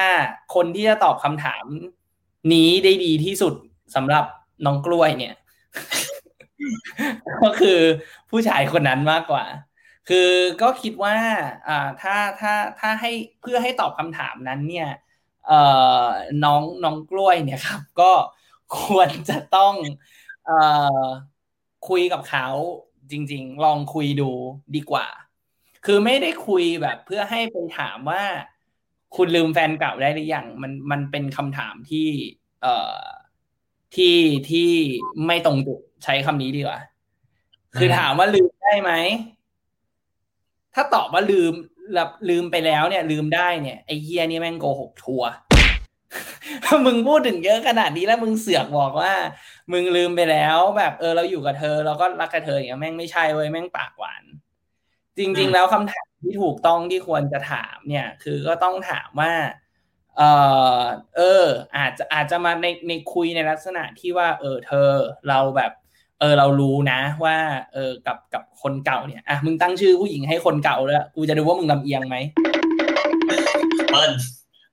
[0.55, 1.65] คนที่จะตอบคำถาม
[2.53, 3.53] นี้ได้ดีที่สุด
[3.95, 4.25] สำหรับ
[4.65, 5.35] น้องกล้วยเนี่ย
[7.43, 7.79] ก็คือ
[8.29, 9.45] ผู้ชายคนนั้นมากกว่า
[10.09, 11.15] คือก็คิดว่า
[12.01, 14.89] ถ้าถ้าถ้าให้เพื่อให้ตอบคำถามนั้นเนี่ย
[16.43, 18.11] น้องน้องกล้วยเนี่ยครับ ก็
[18.77, 19.73] ควรจะต้อง
[20.49, 20.51] อ
[21.89, 22.47] คุยกับเขา
[23.11, 24.29] จริง ๆ ลองคุยดู
[24.75, 25.07] ดีกว่า
[25.85, 28.23] คือไม่ได้คุยแบบเพื่อให้ไปถามว่า
[29.15, 32.07] คุณลืมแฟนเก่าได้หรือยังมันมันเป็นคำถามที่
[32.61, 33.01] เอ่อ
[33.95, 34.17] ที่
[34.49, 34.71] ที่
[35.25, 36.79] ไม่ตรงจุดใช้คำนี้ดีกว่า
[37.77, 38.91] คือถามว่าลืมได้ไหม
[40.75, 41.53] ถ้าตอบว่าลืม
[41.95, 45.23] แบบลืมไปแล้วเนี่ย ลืมได้เนี่ยไอ้เฮียนี่แม่งโกหกทัว
[46.85, 49.13] มึงพูดถึงเยอะขนาดนี้แล้วมึงเสือกบอกว่า
[49.71, 54.23] มึงลืมไปแล้ว แบบเออเราอยู่กับเธอเราก็รักกับเธออย่างเงี้ยแม่งไม่ใช่เว้ยแม่งปากหวาน
[55.17, 59.33] จริง ๆ แล้วคำถามที่ถูกต้องที่ควรจะถามเนี่ย คือก็ต้องถามว่า
[60.17, 60.21] เอ
[60.79, 60.81] อ
[61.15, 61.45] เออ
[61.77, 64.89] อาจจะอาจจะมาในในคุยในลักษณะที่ว่า เออเธอ
[65.29, 65.71] เราแบบ
[66.19, 67.37] เออเรารู้นะ ว่า
[67.73, 72.17] เออกับกับคนเก่าเนี่ยอะมึงตั้งชื่อผู้หญิงให้คนเก่าแล้วกูจะดูว่ามึงลำเอียงไหม
[73.91, 74.11] เปิ้ล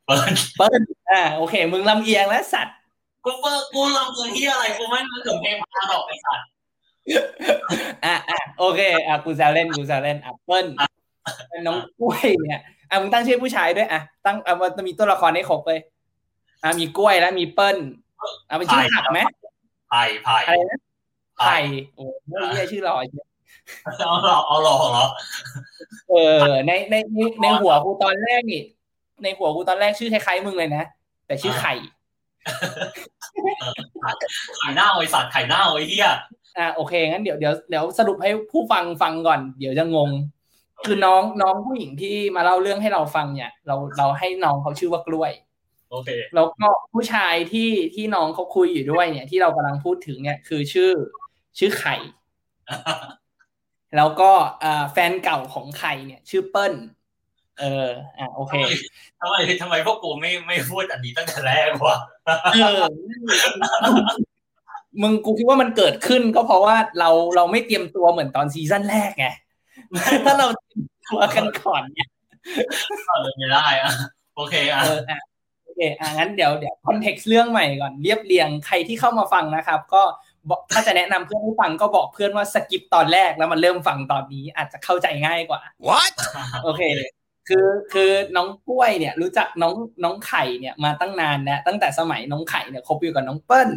[0.06, 2.76] เปิ้เปิ้ลเปิ้ลอ่าโอเค มึงลำเอียงแล้วสัตว์
[3.24, 6.46] กูเปิ้ลกูลำเอียงที่อะไรกูไม่รู้ถึงเพลงพาดอกไอ้สัตว์
[8.04, 10.66] อะอะโอเคอะกูจะเล่นกูจะเล่นอะเปิ้ล
[11.48, 15.80] เป็นน้องกล้วยเนี่ยอะมึงตั้งชื่อผู้ชายด้วยอะตั้งอะมันจะมีตัวละครให้ครบเลย
[16.64, 17.76] อะมีกล้วยแล้วมีเปิ้ล
[18.48, 19.20] อะเป็นชื่อผักไหม
[19.90, 20.80] ไผ่ไผ่อะไรนะ
[21.42, 21.58] ไผ่
[21.94, 23.26] โอ้ไม่ใช่ชื่อหล่อเชียว
[23.98, 25.06] เอาหรอเอาหรอเหรอ
[26.10, 28.62] เออในในในในหัวกูตอนแรกนี่
[29.22, 30.84] ในหัวกูตอนแรกชื่อคล้ายๆมึงเลยนะ
[31.26, 31.74] แต่ชื่อไข่
[34.58, 36.08] ไข่หน้าไอ้สัตว์ไข่หน้าไอ้เหี้ย
[36.58, 40.10] อะโอเคงั้นเดี๋ยวเดี๋ยวเดี๋ยวสรุปให้ผู้ฟังฟังก่อน เดี๋ยวจะงง
[40.86, 45.32] คือน้องน้องผู้หญิงที่มาเล่าเรื่องให้เราฟังเนี่ย เราเราให้น้องเขาชื่อว่ากล้วย
[45.90, 50.90] โอเค แล้วก็ผู้ชายที่ที่น้องเขาคุยอยู่ด้วยเนี่ย ที่เรากำลังพูดถึงเนี่ยคือชื่อ
[51.58, 51.94] ชื่อไข่
[53.96, 54.30] แล้วก็
[54.64, 56.74] อ่าแฟนเก่าของไข่เนี่ย ชื่อเปิ้ล
[57.60, 57.88] เออ
[58.18, 58.54] อะโอเค
[59.20, 61.98] ทำไมทำไมพวกกูไม่ไม่พูดอันนี้ตั้งแต่แรกวะ
[62.54, 62.82] เออ
[65.02, 69.26] มึงกูคิดว่ามันเกิดขึ้นก็เพราะว่าเราเราไม่เตรียมตัวเหมือนตอน season แรกไง
[70.26, 72.08] ถ้าเราเตรียมตัวกันก่อนเนี่ย
[73.20, 73.92] เลยไม่ได้อะ
[74.36, 75.20] โอเคอะเอออะ
[75.64, 80.31] โอเคอะงั้นเดี๋ยวเดี๋ยว context เรื่องใหม่ก่อนเรียบเรียงใครที่เข้ามาฟังนะครับ ก็บอก
[80.72, 86.14] ถ้าจะแนะนำเพื่อนให้ฟังก็บอกเพื่อนว่า skip ตอนแรกแล้วมันเริ่มฟังตอนนี้อาจจะเข้าใจง่ายกว่า What?
[86.64, 86.82] โอเค
[87.48, 89.74] คือคือน้องกล้วยเนี่ยรู้จักน้อง
[90.04, 93.70] น้องไข่เนี่ยมาตั้งนานแล้วตั้งแต่สมัยน้องไข่เนี่ยคบอยู่กับน้องเปิ้ล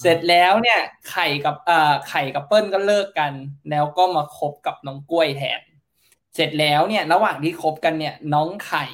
[0.00, 0.80] เสร็จแล้วเนี่ย
[1.10, 3.32] ไข่กับเอ่อไข่กับเปิ้ลก็เลิกกัน
[3.70, 5.60] แล้วก็มาคบกับน้องกล้วยแทน
[6.34, 8.86] เสร็จแล้วเนี่ยระหว่างที่คบกันเนี่ยน้องไข่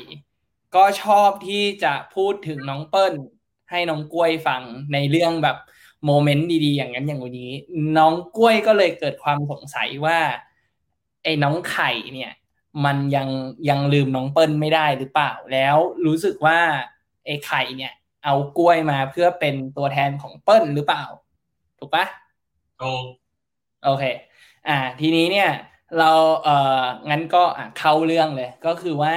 [0.75, 3.15] ก็ชอบที่จะพูดถึงน้องเปิ้ล
[3.71, 4.63] ให้น้องกล้วยฟัง
[4.93, 5.57] ในเรื่องแบบ
[6.07, 7.53] โมเมนต์ดีๆ อย่างนั้นอย่างนี้
[7.99, 10.19] น้องกล้วยก็เลยเกิดความสงสัยว่า
[11.25, 12.33] ไอ้น้องไข่เนี่ย
[12.85, 13.29] มันยัง
[13.69, 16.59] ยังลืมน้องเปิ้ลไม่ได้หรือเปล่า แล้วรู้สึกว่า
[17.27, 17.93] ไอ้ไข่เนี่ย
[18.25, 21.05] เอากล้วยมาเพื่อเป็นตัวแทนของเปิ้ลหรือเปล่า
[21.79, 22.07] ถูกปะ
[22.79, 22.91] โอ้
[23.85, 24.05] โอเค
[24.69, 25.51] อ่า ทีนี้เนี่ย
[25.99, 26.11] เรา
[26.43, 29.17] เอ่องั้นก็อ่เข้าเรื่องเลย ก็คือว่า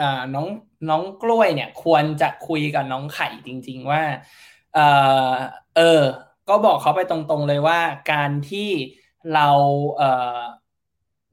[0.00, 0.46] อ่าน้อง
[0.90, 4.02] น้องกล้วยเนี่ย ควรจะคุยกับน้องไข่จริง ๆ ว่า
[4.74, 4.78] เอ
[5.32, 5.32] อ
[5.76, 6.02] เออ
[6.48, 7.80] ก็บอกเขาไปตรงๆเลยว่า
[8.12, 8.70] การที่
[9.34, 9.48] เรา
[9.96, 10.40] เอ่อ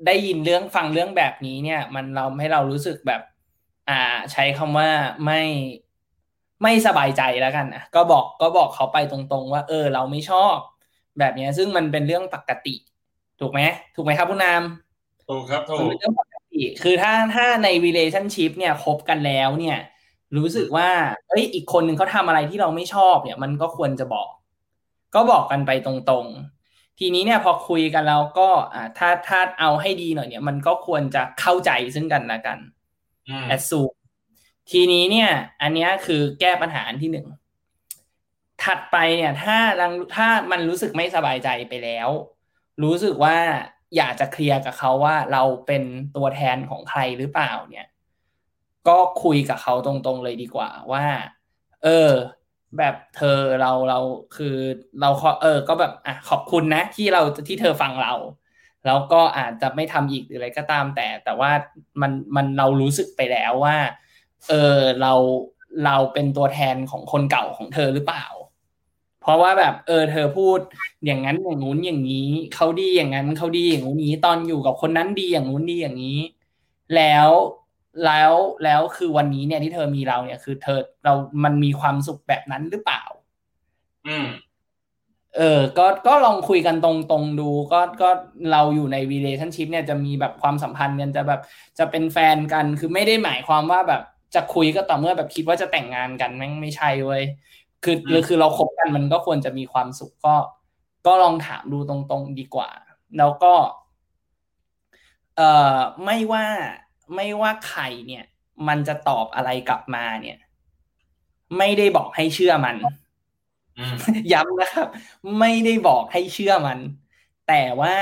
[0.06, 3.21] ได้ยินเรื่องฟังเรื่องแบบนี้เนี่ย มันเราให้เรารู้สึกแบบ
[3.89, 4.89] อ่า ใช้คำว่า
[5.25, 5.41] ไม่
[6.63, 10.56] ไม่สบายใจแล้วกันนะก็บอกก็บอกเขาไปตรงๆ ว่า เออ เราไม่ชอบ
[11.19, 12.75] แบบเนี้ยซึ่งมันเป็นเรื่องปกติ
[13.39, 13.62] ถูกไหม
[13.95, 14.63] ถูกไหมครับคุณนาม
[15.28, 19.78] ถูกครับถูมันกเป็นเรื่องปกติ คือถ้าถ้าใน relationship เนี่ยคบกันแล้วเนี่ย
[20.38, 20.89] รู้สึกว่า
[21.30, 24.30] เอ้ยอีกคนหนึ่งเขาทำอะไรที่เราไม่ชอบเนี่ย มันก็ควรจะบอก
[25.15, 32.58] ก็บอกกันไปตรงๆ ทีนี้เนี่ยพอคุยกันแล้วก็อ่าถ้าถ้าเอาให้ดีหน่อยเนี่ย มันก็ควรจะเข้าใจซึ่งกันและกัน
[33.30, 33.82] อืมแอดซู
[34.72, 35.30] ทีนี้เนี่ย
[35.62, 37.28] อันเนี้ยคือแก้ปัญหาอันที่หนึ่ง
[38.63, 42.10] ถัดไปเนี่ยถ้ารังถ้ามันรู้สึกไม่สบายใจไปแล้ว
[42.84, 43.38] รู้สึกว่า
[43.98, 45.84] อยากจะเคลียร์กับเขาว่าเราเป็น
[46.15, 47.88] ตัวแทนของใครหรือเปล่าเนี่ย
[48.89, 51.06] ก็คุยกับเขาตรงๆเลยดีกว่าว่า
[51.84, 52.12] เออ
[52.78, 53.99] แบบเธอเราเรา
[54.36, 54.56] คือ
[55.02, 58.13] เราขอเออ ก็แบบอะขอบคุณนะ ที่เราที่เธอฟังเรา
[58.86, 61.52] แล้วก็อาจจะไม่ทำอีกหรืออะไรก็ตามแต่ แต่ว่า
[62.02, 63.78] มันมันเรารู้สึกไปแล้วว่า
[64.47, 65.13] เออเรา
[65.86, 68.25] เราเป็นตัวแทนของคนเก่าของเธอหรือเปล่า
[69.21, 70.60] เพราะว่าแบบเออ เธอพูด
[71.06, 76.19] อย่างนั้นอย่างงู้นอย่างนี้เขาดีอย่างนั้นเขาดีอย่างงู้นนี้ตอนอยู่กับคนนั้นดีอย่างงู้นดีอย่างนี้
[76.95, 77.30] แล้ว
[78.06, 83.04] แล้วแล้วคือวันนี้เนี่ยที่เธอมีเราเนี่ยคือเธอเรามันมีความสุขแบบนั้นหรือเปล่า
[84.08, 84.28] อืม
[85.38, 88.10] เออ ก็ ก็ลองคุยกันตรงๆดู ก็ ก็
[88.52, 91.41] เราอยู่ใน relationship เนี่ยจะมีแบบความสัมพันธ์กันจะแบบ
[91.80, 94.02] จะเป็นแฟนกัน คือไม่ได้หมายความว่าแบบ
[94.36, 97.23] จะคุยก็ต่อเมื่อแบบคิดว่าจะแต่งงานกันแม่งไม่ใช่เว้ย
[97.84, 100.36] คืออืมหรือคือเราคบกันมันก็ควรจะมีความสุขก็
[101.06, 102.69] ก็ลองถามดูตรงๆดีกว่า
[103.17, 103.54] แล้วก็
[105.36, 106.45] เอ่อ ไม่ว่า
[107.15, 108.26] ไม่ว่าใครเนี่ย
[108.67, 110.38] มันจะตอบอะไรกลับมาเนี่ย
[111.58, 112.76] ไม่ได้บอกให้เชื่อมัน
[113.80, 113.95] อืม
[114.34, 114.88] ย้ำนะครับ
[115.39, 116.80] ไม่ได้บอกให้เชื่อมัน
[117.48, 117.98] แต่ว่า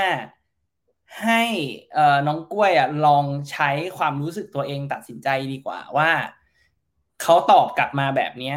[1.22, 1.42] ให้
[1.94, 6.10] เอ่อน้องกล้วยอะลองใช้ความรู้สึกตัวเองตัดสินใจดีกว่าว่า
[7.22, 8.56] เขาตอบกลับมาแบบเนี้ย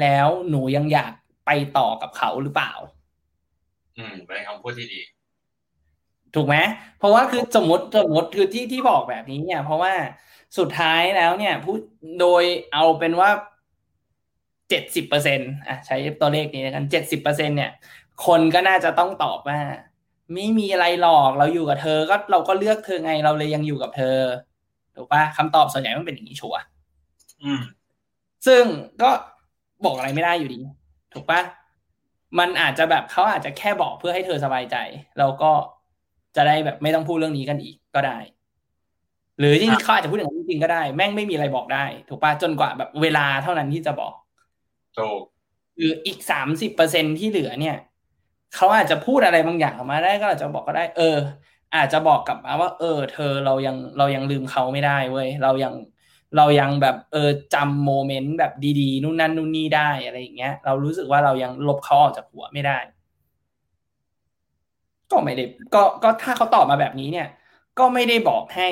[0.00, 1.12] แล้วหนูยังอยาก
[1.46, 2.72] ไปต่อกับเขาหรือเปล่า
[3.98, 5.00] อืมเป็นคำพูดที่ดี
[6.34, 6.56] ถูกไหม
[6.98, 9.92] เพราะว่าคือสมมติสมมติคือที่ที่บอกแบบนี้เนี่ย เพราะว่า
[10.58, 11.78] สุดท้ายแล้วเนี่ยพูด
[12.20, 12.42] โดย
[12.72, 13.30] เอาเป็นว่า
[14.68, 17.70] เจ็ดสิบเปอร์เซ็นอะใช้ตัวเลขนี้แล้วกันเจ็ดสิบเปอร์เซ็นเนี่ย
[18.26, 19.60] คนก็น่าจะต้องตอบว่า
[20.34, 24.18] ไม่มีอะไรหรอกเราอยู่กับเธอ ก็เราก็เลือกเธอไงเราเลยยังอยู่กับเธอ
[24.96, 26.60] ถูกปะคำตอบส่วนใหญ่มันเป็นอย่างนี้ชัวร์
[27.42, 27.62] อืม
[28.46, 28.64] ซึ่ง
[29.02, 29.10] ก็
[29.84, 30.60] บอกอะไรไม่ได้อยู่ดี
[31.12, 31.40] ถูกปะ
[32.38, 34.76] มันอาจจะแบบเขาอาจจะแค่บอกเพื่อให้เธอสบายใจ
[35.18, 35.50] แล้วก็
[36.36, 38.18] จะได้แบบไม่ต้องพูดเรื่องนี้กันอีกก็ได้
[39.38, 44.14] หรือจริงๆเขาอาจจะพูดอย่างนั้นจริงๆก็ได้ แม่งไม่มีอะไรบอกได้ ถูกปะจนกว่าแบบเวลาเท่านั้นที่จะบอก
[44.98, 45.20] ถูก
[45.76, 47.76] คืออีกสามสิบเปอร์เซ็นที่เหลือเนี่ย
[48.54, 51.16] เขาอาจจะพูดอะไรบางอย่างออกมาได้ก็อาจจะบอกก็ได้ เออ
[51.76, 55.74] อาจจะบอกกลับมาว่า เออ เธอเรายังเรายังลืมเขาไม่ได้เว้ยเรายัง
[56.36, 62.78] เรายังแบบเออจำโมเมนต์แบบดีๆนู่นนั่นนู่นนี่ได้อะไรอย่างเงี้ย เรารู้สึกว่าเรายังลบเขาออกจากหัวไม่ได้
[65.12, 65.44] ก็ไม่ได้
[65.74, 67.28] ก็ก็ถ้าเขาตอบมาแบบนี้เนี่ย
[67.78, 68.68] ก็ไม่ได้บอกให้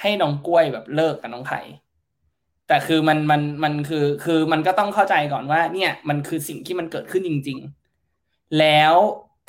[0.00, 1.60] ให้น้องกล้วยแบบเลิกกับน้องไข่
[2.68, 7.58] แต่คือมันมันมันคือคือมันก็ต้องเข้าใจก่อนว่า เนี่ยมันคือสิ่งที่มันเกิดขึ้นจริง
[8.08, 8.94] ๆ แล้ว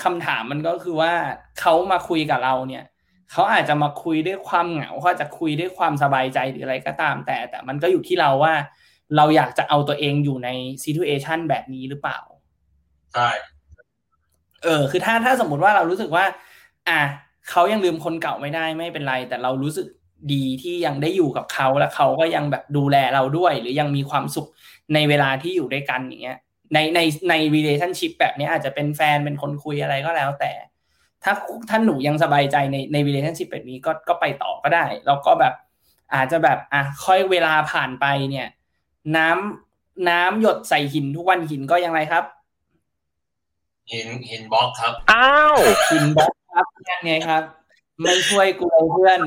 [0.03, 1.13] คำถามมันก็คือว่า
[1.59, 2.83] เขามาคุยกับเราเนี่ย
[3.31, 8.53] เขาอาจจะมาคุยด้วยความเหงาเขาจะคุยด้วยความสบายใจหรืออะไรก็ตาม แต่แต่มันก็อยู่ที่เราว่า
[9.15, 10.49] เราอยากจะเอาตัวเองอยู่ใน
[10.81, 12.19] ซีทูเอชันแบบนี้หรือเปล่า
[13.13, 13.29] ใช่
[14.63, 16.25] เออ คือถ้าถ้าสมมติว่าเรารู้สึกว่า
[16.89, 17.01] อะ
[17.49, 19.87] เขายังลืมคนเก่าไม่ได้ไม่เป็นไร แต่เรารู้สึก
[20.33, 24.47] ดีที่ยังได้อยู่กับเขาและเขาก็ยังแบบดูแลเราด้วย หรือยังมีความสุข
[24.93, 26.37] ในเวลาที่อยู่ด้วยกันอย่างเงี้ย
[26.73, 30.51] ในในใน relationship แบบนี้อาจจะเป็นแฟนเป็นคนคุยอะไรก็แล้ว แต่
[31.23, 31.33] ถ้า
[31.69, 35.53] ถ้าหนูยังสบายใจในใน relationship แบบนี้ก็ก็ไปต่อก็ได้ แล้วก็แบบ
[36.15, 38.47] อาจจะแบบอะค่อยเวลาผ่านไปเนี่ย
[39.17, 42.23] น้ำน้ำหยดใส่หินทุกวันหินก็ยังไรครับ
[43.91, 45.55] หินหินบล็อกครับ อ้าว
[45.91, 47.43] หินบล็อกครับยังไงครับ
[48.01, 49.19] ไม่ช่วยกูเลยเพื่อน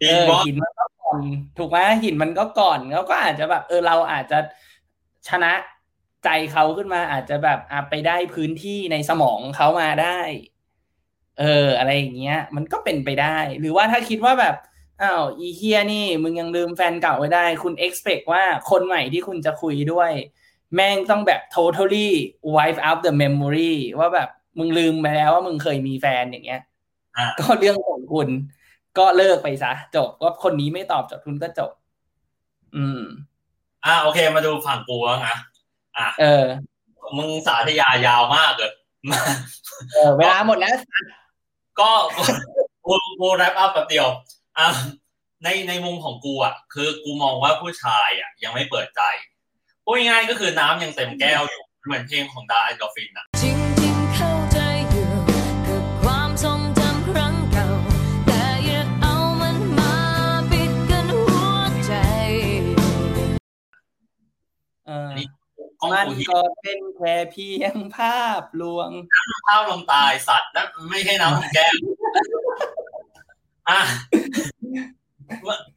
[0.00, 1.20] หิเอนอบล็อกหินมันก็ก่อน
[1.58, 4.38] ถูกไหมหินมันก็ก่อนแล้วก็อาจจะแบบ เออเราอาจจะ
[5.28, 5.52] ชนะ
[6.24, 10.20] ใจเขาขึ้นมา อาจจะแบบอาไปได้พื้นที่ในสมองเขามาได้
[11.40, 14.56] เออ อะไรอย่างเงี้ย มันก็เป็นไปได้ หรือว่าถ้าคิดว่าแบบ
[15.02, 20.12] อ้าวอีเฮียนี่ มึงยังลืมแฟนเก่าไว้ได้ คุณ expect ว่าคนใหม่ที่คุณจะคุยด้วย
[20.74, 22.08] แม่งต้องแบบ totally
[22.54, 24.28] wipe out the memory ว่าแบบ
[24.58, 26.62] มึงลืมไปแล้วว่ามึงเคยมีแฟนอย่างเงี้ย
[27.16, 28.28] อะก็เรื่องของคุณ
[28.98, 31.70] ก็เลิกไปซะจบว่าคนนี้ไม่ตอบจบคุณก็จบ
[32.76, 33.02] อืม
[33.84, 35.36] อะโอเค มาดูฝั่งกูบ้างนะ
[35.98, 36.44] อะเออ
[37.16, 38.72] มึงสาธยายาวมากเลย
[39.92, 40.76] เออเวลาหมดแล้ว
[41.80, 41.90] ก็
[42.86, 44.06] กูกูแรปอัพแบบเดียว
[44.58, 44.68] อะ
[45.42, 49.02] ในในมุมของกูอะ คือกูมองว่าผู้ชายอะ ยังไม่เปิดใจ
[49.90, 54.58] พูดง่ายๆก็คือน้ำยังเต็มแก้วอยู่ เหมือนเพลงของดาไอดอฟินอะจริงๆเข้าใจ
[54.90, 55.10] อยู่
[55.68, 57.68] กับความทรงจำครั้งเก่า
[58.26, 59.94] แต่อย่าเอามันมา
[60.50, 61.92] ปิดกันหัวใจ
[64.86, 65.10] เออ
[65.80, 68.90] กล้องมันกูที่ก็เป็นแค่เพียงภาพลวง
[69.46, 71.74] ข้าวลมตายสัตว์นั่นไม่ใช่น้ำของแก้ว
[73.68, 73.80] อะ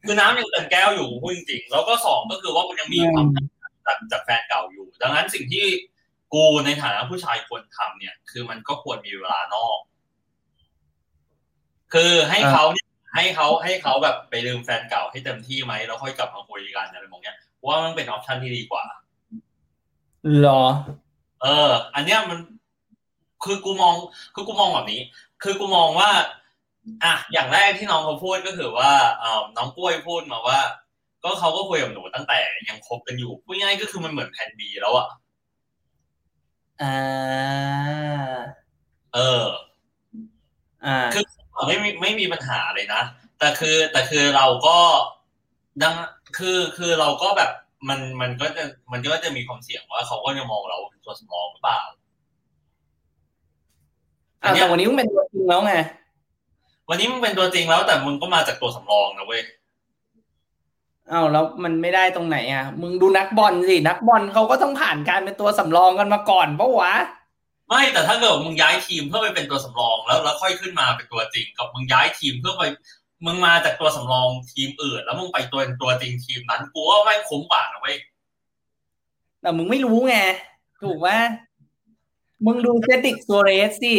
[0.04, 3.26] คือน้ำยังเต็มแก้วอยู่พูดจริงๆแล้วก็สองก็คือว่ามันยังมีความ
[3.86, 5.66] จากจากแฟนเก่าอยู่ ดังนั้นสิ่งที่
[6.32, 9.78] กูในฐานะผู้ชายควรทำเนี่ย คือมันก็ควรมีเวลานอก
[11.92, 18.84] คือให้อ่าเขาเนี่ยให้เขาให้เขาแบบไปลืมแฟนเก่าให้เต็มที่ไหมแล้วค่อยกลับมาคุยกันอะไรแบบเนี้ยว่ามันเป็นออปชันที่ดีกว่า
[20.42, 20.62] หรอ
[21.42, 22.38] เออ อันเนี้ยมัน
[23.44, 23.94] คือกูมอง
[24.34, 25.00] คือกูมองแบบนี้
[25.42, 26.10] คือกูมองว่า
[27.04, 30.58] อะอย่างแรกที่น้องเขาพูดก็คือว่าเอ่อน้องกล้วยพูดมาว่า
[31.24, 35.08] ก็เขาก็คุยกับหนูตั้งแต่ยังคบกันอยู่พูดง่ายๆก็คือมันเหมือนแผนบีแล้วอะ
[36.82, 38.38] อ่า
[39.14, 39.44] เออ
[40.86, 41.24] อ่า คือ
[41.66, 43.02] ไม่มีไม่มีปัญหาเลยนะ
[43.38, 44.78] แต่คือแต่คือเราก็
[45.82, 45.94] ดัง
[46.38, 47.50] คือคือเราก็แบบ
[47.88, 51.80] มันมันก็จะมันก็จะมีความเสี่ยงว่าเขาก็จะมองเราเป็นตัวสำรองหรือเปล่า
[54.42, 55.74] อ่าแต่วันนี้มึงเป็นตัวจริงแล้วไง
[56.88, 59.42] วันนี้มึงเป็นตัวจริงแล้วแต่มึงก็มาจากตัวสำรองนะเว้ย
[61.10, 66.94] อ้าวแล้วมันไม่ได้ตรงไหนอะ มึงดูนักบอลสิ นักบอลเขาก็ต้องผ่านการเป็นตัวสำรองกันมาก่อนปะวะ
[67.68, 72.62] ไม่แต่ถ้าเกิดมึงย้ายทีมเพื่อไปเป็นตัวสำรองแล้วแล้วค่อยขึ้นมาเป็นตัวจริง กับมึงย้ายทีมเพื่อไป
[73.26, 77.96] มึงมาจากตัวสำรองทีมอื่น แล้วมึงไปตัวเป็นตัวจริงทีมนั้นกูว่าไม่งคุ้มกว่านะเว้ย
[79.40, 80.16] แต่มึงไม่รู้ไง
[80.82, 81.08] ถูกไหม
[82.46, 83.94] มึงดูเซดริกโซอาเรสสิ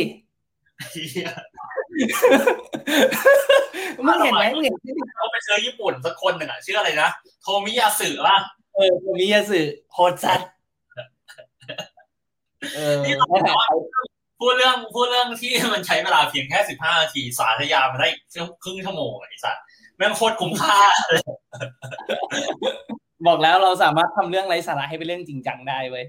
[4.06, 7.10] มึงเห็นไหมมึงเห็นเซดริกเราไปเจอญี่ปุ่นสักคนหนึ่งอะชื่ออะไรนะ
[7.42, 8.38] โทมิยาสึป่ะ
[8.76, 10.50] เออโทมิยาสึโคตรสัตว์
[12.76, 13.68] เออที่เราบอกว่า
[14.40, 18.08] พูดเรื่องพูดเรื่องที่มันใช้เวลาเพียงแค่สิบห้านาทีสาธยายมาได้
[18.64, 19.58] ครึ่งชั่วโมงอะไอ้สัส
[19.98, 20.80] แม่งโคตรคุ้มค่า
[23.28, 26.06] บอกแล้วเราสามารถทำเรื่องไร้สาระให้เป็นเรื่องจริงจังได้เว้ย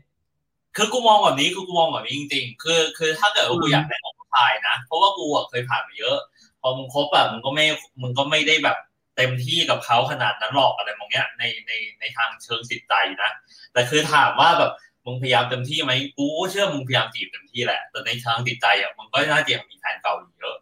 [0.77, 3.99] คือกูมองแบบนี้คือกูมองแบบนี้จริง ๆ คือ คือถ้าเกิดว่ากูอยากได้
[4.35, 6.17] ของผู้ชายนะ เพราะว่ากูอะเคยผ่านมาเยอะ
[6.61, 7.65] พอมึงคบแบบมึงก็ไม่
[8.03, 8.77] มึงก็ไม่ได้แบบ
[9.17, 13.31] เต็มที่กับเขาขนาดนั้นหรอกอะไรมองเงี้ยในในในทางเชิงจิตใจนะ
[13.73, 14.73] แต่คือถามว่าแบบ
[15.07, 20.57] มึงพยายามเต็มที่ไหมกูเชื่อมึงพยายามจีบเต็มที่แหละ แต่ในทางจิตใจอะมึงก็น่าจะยังมีแฟนเก่าอยู่เยอะ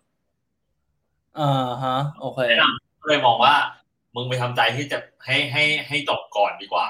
[1.39, 2.39] อ่าฮะ โอเค
[3.01, 3.55] ก็เลยมองว่า
[4.15, 6.89] มึงไปทำใจที่จะให้ให้ให้จบก่อนดีกว่า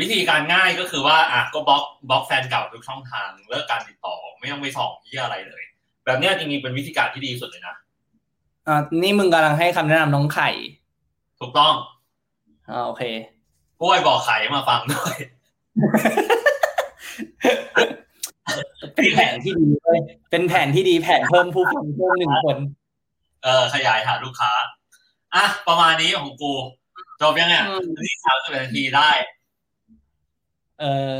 [0.00, 5.62] วิธีการง่ายก็คือว่าอะก็บล็อกบล็อกแฟนเก่าทุกช่องทางเลิกการติดต่อ ไม่ต้องไปส่องที่อะไรเลย
[6.08, 7.74] แบบเนี้ยจริงๆเป็นวิธีการที่ดีสุดเลยนะ
[8.66, 10.50] อ่านี่มึงกำลังให้คำแนะนำน้องไข่
[11.40, 11.74] ถูกต้อง
[12.70, 13.02] อ่าโอเค
[13.80, 15.14] กล้วยบอกไข่มาฟังด้วย
[18.94, 19.98] เป็นแผนที่ดีเลย
[20.30, 22.56] เป็นแผนที่ดีแผนเพิ่มผู้ฟังเพิ่มหนึ่งคน
[23.44, 24.52] เออขยายหาลูกค้า
[25.34, 26.52] อะ ประมาณนี้ของกู
[27.20, 29.10] จบยังไงอืมนี่สามสิบนาทีได้
[30.80, 31.16] เออ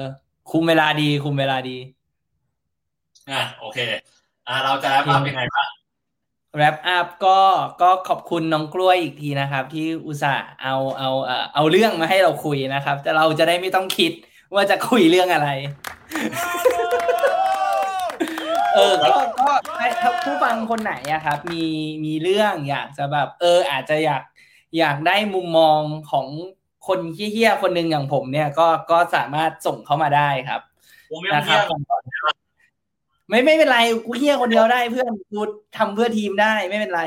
[0.51, 1.77] คุมเวลาดี คุมเวลาดี
[3.31, 3.79] อะ โอเค
[4.49, 5.69] อะเราจะรับภาพยังไงบ้าง
[6.57, 7.39] แรปอัพก็
[7.83, 14.13] ก็ขอบคุณน้องกล้วยอีกทีนะครับ ที่อุตส่าห์เอาเอาเอ่อเอาเรื่องมาให้เราคุยนะครับ แต่เราจะได้ไม่ต้องคิด
[14.55, 15.51] ว่าจะคุยเรื่องอะไร
[18.75, 19.53] เออก็ก็
[20.01, 21.65] ถ้าผู้ฟังคนไหนอะครับ มี
[22.05, 24.23] มีเรื่องอยากจะแบบ เออ อาจจะอยาก
[24.79, 25.81] อยากได้มุมมอง
[26.11, 26.27] ของ
[26.87, 30.61] คนเฮี้ยๆคนหนึ่งอย่างผมเนี่ย ก็ก็สามารถส่งเข้ามาได้ครับ
[31.11, 32.48] กูไม่นะต้องครัเรียบก
[33.29, 35.41] ไม่ไม่เป็นไรกูเฮี้ยคนเดียวได้เพื่อนกู
[35.77, 37.03] ทำเพื่อทีมได้ไม่เป็นไร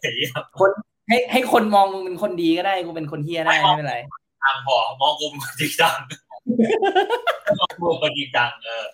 [0.00, 0.16] เฮ้ย
[0.58, 0.70] คน
[1.08, 3.96] ให้ให้คนมองมึงเป็นคนดีก็ได้กูเป็นคนเฮี้ยได้ไม่เป็นไร
[4.42, 5.96] ทางพอมองกูเป็นคนจริงจัง
[7.58, 8.84] มองกูเป็นคนจริงจังเออ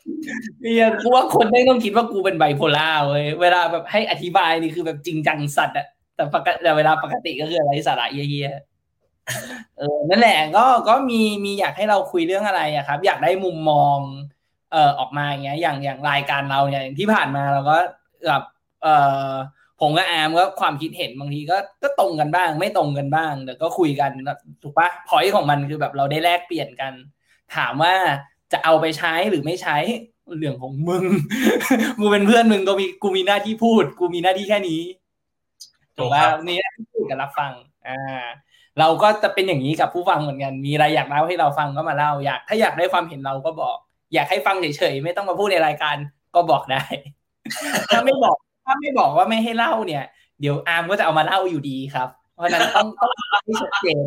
[0.62, 13.99] เฮียกูว่าคนไม่ต้องคิดว่ากูเป็นไบโพล่าเว้ยเวลาแบบให้อธิบายนี่คือแบบจริงจังสัตว์อะแต่ปกติแต่เวลาปกติก็คืออะไรสาระเฮี้ยๆเออนั่นแหละก็ก็มีมีอยากให้เราคุยเรื่องอะไรอะครับ อยากได้มุมมอง
[14.72, 17.76] เอ่อออกมาอย่างเงี้ยอย่างอย่างรายการเราเนี่ยอย่างที่ผ่านมาเราก็
[18.26, 18.42] แบบ
[18.83, 18.94] เอ่
[19.31, 19.33] อ
[19.81, 24.11] ผมกับอาร์มก็ความคิดเห็นบางทีก็ก็ตรงกันบ้าง ไม่ตรงกันบ้างแต่ก็คุยกัน
[24.62, 26.92] ถูกปะพอยของมันคือแบบเราได้แลกเปลี่ยนกัน
[27.57, 27.94] ถามว่า
[28.52, 29.76] จะเอาไปใช้หรือไม่ใช้
[30.38, 31.04] เรื่องของมึง
[31.98, 34.81] กูเป็นเพื่อนมึงก็มีกูมีหน้าที่พูด กูมีหน้าที่แค่นี้
[35.96, 37.52] ถูกป่ะมีหน้าที่พูดกับรับฟัง
[37.88, 38.24] อ่า
[38.78, 43.76] เราก็จะเป็นอย่างนี้กับผู้ฟังเหมือนกัน มีอะไรอยากเล่าให้เราฟังก็มาเล่าอยาก ถ้าอยากได้ความเห็นเราก็บอก
[44.14, 45.97] อยากให้ฟังเฉยๆไม่ต้องมาพูดในรายการ
[46.35, 46.85] ก็บอกได้
[47.90, 50.05] ถ้าไม่บอกถ้าไม่บอกว่าไม่ให้เล่าเนี่ย
[50.40, 53.12] เดี๋ยวอาร์มก็จะเอามาเล่าอยู่ดีครับ เพราะฉะนั้นต้องต้อง
[53.44, 54.05] ให้ชัดเจน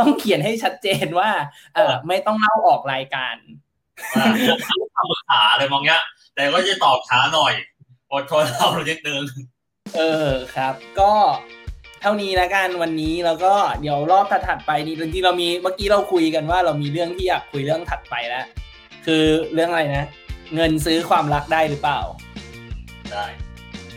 [0.00, 1.30] ต้องเขียนให้ชัดเจนว่า
[1.74, 3.36] เออไม่ต้องเล่าออกรายการ
[4.16, 4.26] อ่า
[4.94, 6.02] คำปรึกษาอะไรมองเงี้ย
[6.34, 7.52] แต่ก็จะตอบช้าหน่อย
[8.12, 9.22] อดทนเรานิดนึง
[9.96, 11.12] เออครับ ก็
[12.00, 18.44] เท่านี้แล้วกันวันนี้แล้วก็เดี๋ยวรอบถัดๆไปนี่จริงๆเรามีเมื่อกี้เราคุยกันว่าเรามีเรื่องที่อยากคุยเรื่องถัดไปแล้ว
[19.06, 20.04] คือเรื่องอะไรนะ
[20.54, 22.00] เงินซื้อความรักได้หรือเปล่า
[23.12, 23.26] ได้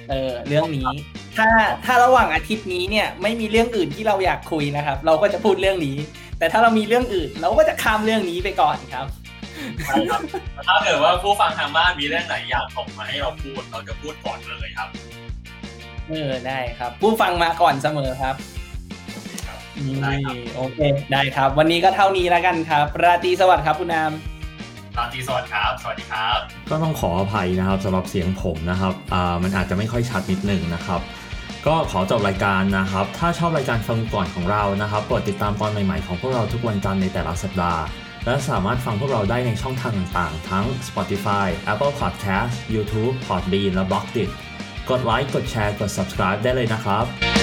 [0.09, 0.87] เออ เรื่องนี้
[1.37, 1.49] ถ้า
[1.85, 5.97] ถ้าระหว่างอาทิตย์นี้เนี่ย ไม่มีเรื่องอื่นที่เราอยากคุยนะครับ เราก็จะพูดเรื่องนี้
[6.39, 9.07] แต่ถ้าเรามีเรื่องอื่น เราก็จะข้ามเรื่องนี้ไปก่อนครับ
[9.85, 10.21] ใช่ครับ
[10.67, 14.89] ถ้าเกิดว่าผู้ฟังทางบ้านมีเรื่องไหนอยากส่งมาให้เราพูด เราจะพูดก่อนเลยครับ
[16.09, 18.35] เออได้ครับ ผู้ฟังมาก่อนเสมอครับ
[19.47, 20.79] ครับนี่ได้ครับโอเค
[21.11, 24.11] ได้ครับ วันนี้ก็เท่านี้แล้วกันครับ ราตรีสวัสดิ์ครับคุณนาม
[25.01, 26.37] ตอนที่สวัสดีครับ สวัสดีครับ
[26.71, 31.01] ก็ต้องขออภัยนะครับสำหรับเสียงผมนะครับอ่ามันอาจจะไม่ค่อยชัดนิดหนึ่งนะครับ
[31.67, 37.83] ก็ขอจบรายการนะครับ ถ้าชอบรายการฟังก่อนของเรานะครับโปรดติดตามตอนใหม่ๆของพวกเราทุกวันจันทร์ในแต่ละสัปดาห์
[38.25, 44.29] และสามารถฟังพวกเราได้ในช่องทางต่างๆ ทั้ง Spotify, Apple Podcast, YouTube, Podbean และ b l o g d i t
[44.89, 47.38] กดไลค์ กดแชร์ กด subscribe ได้เลยนะครับ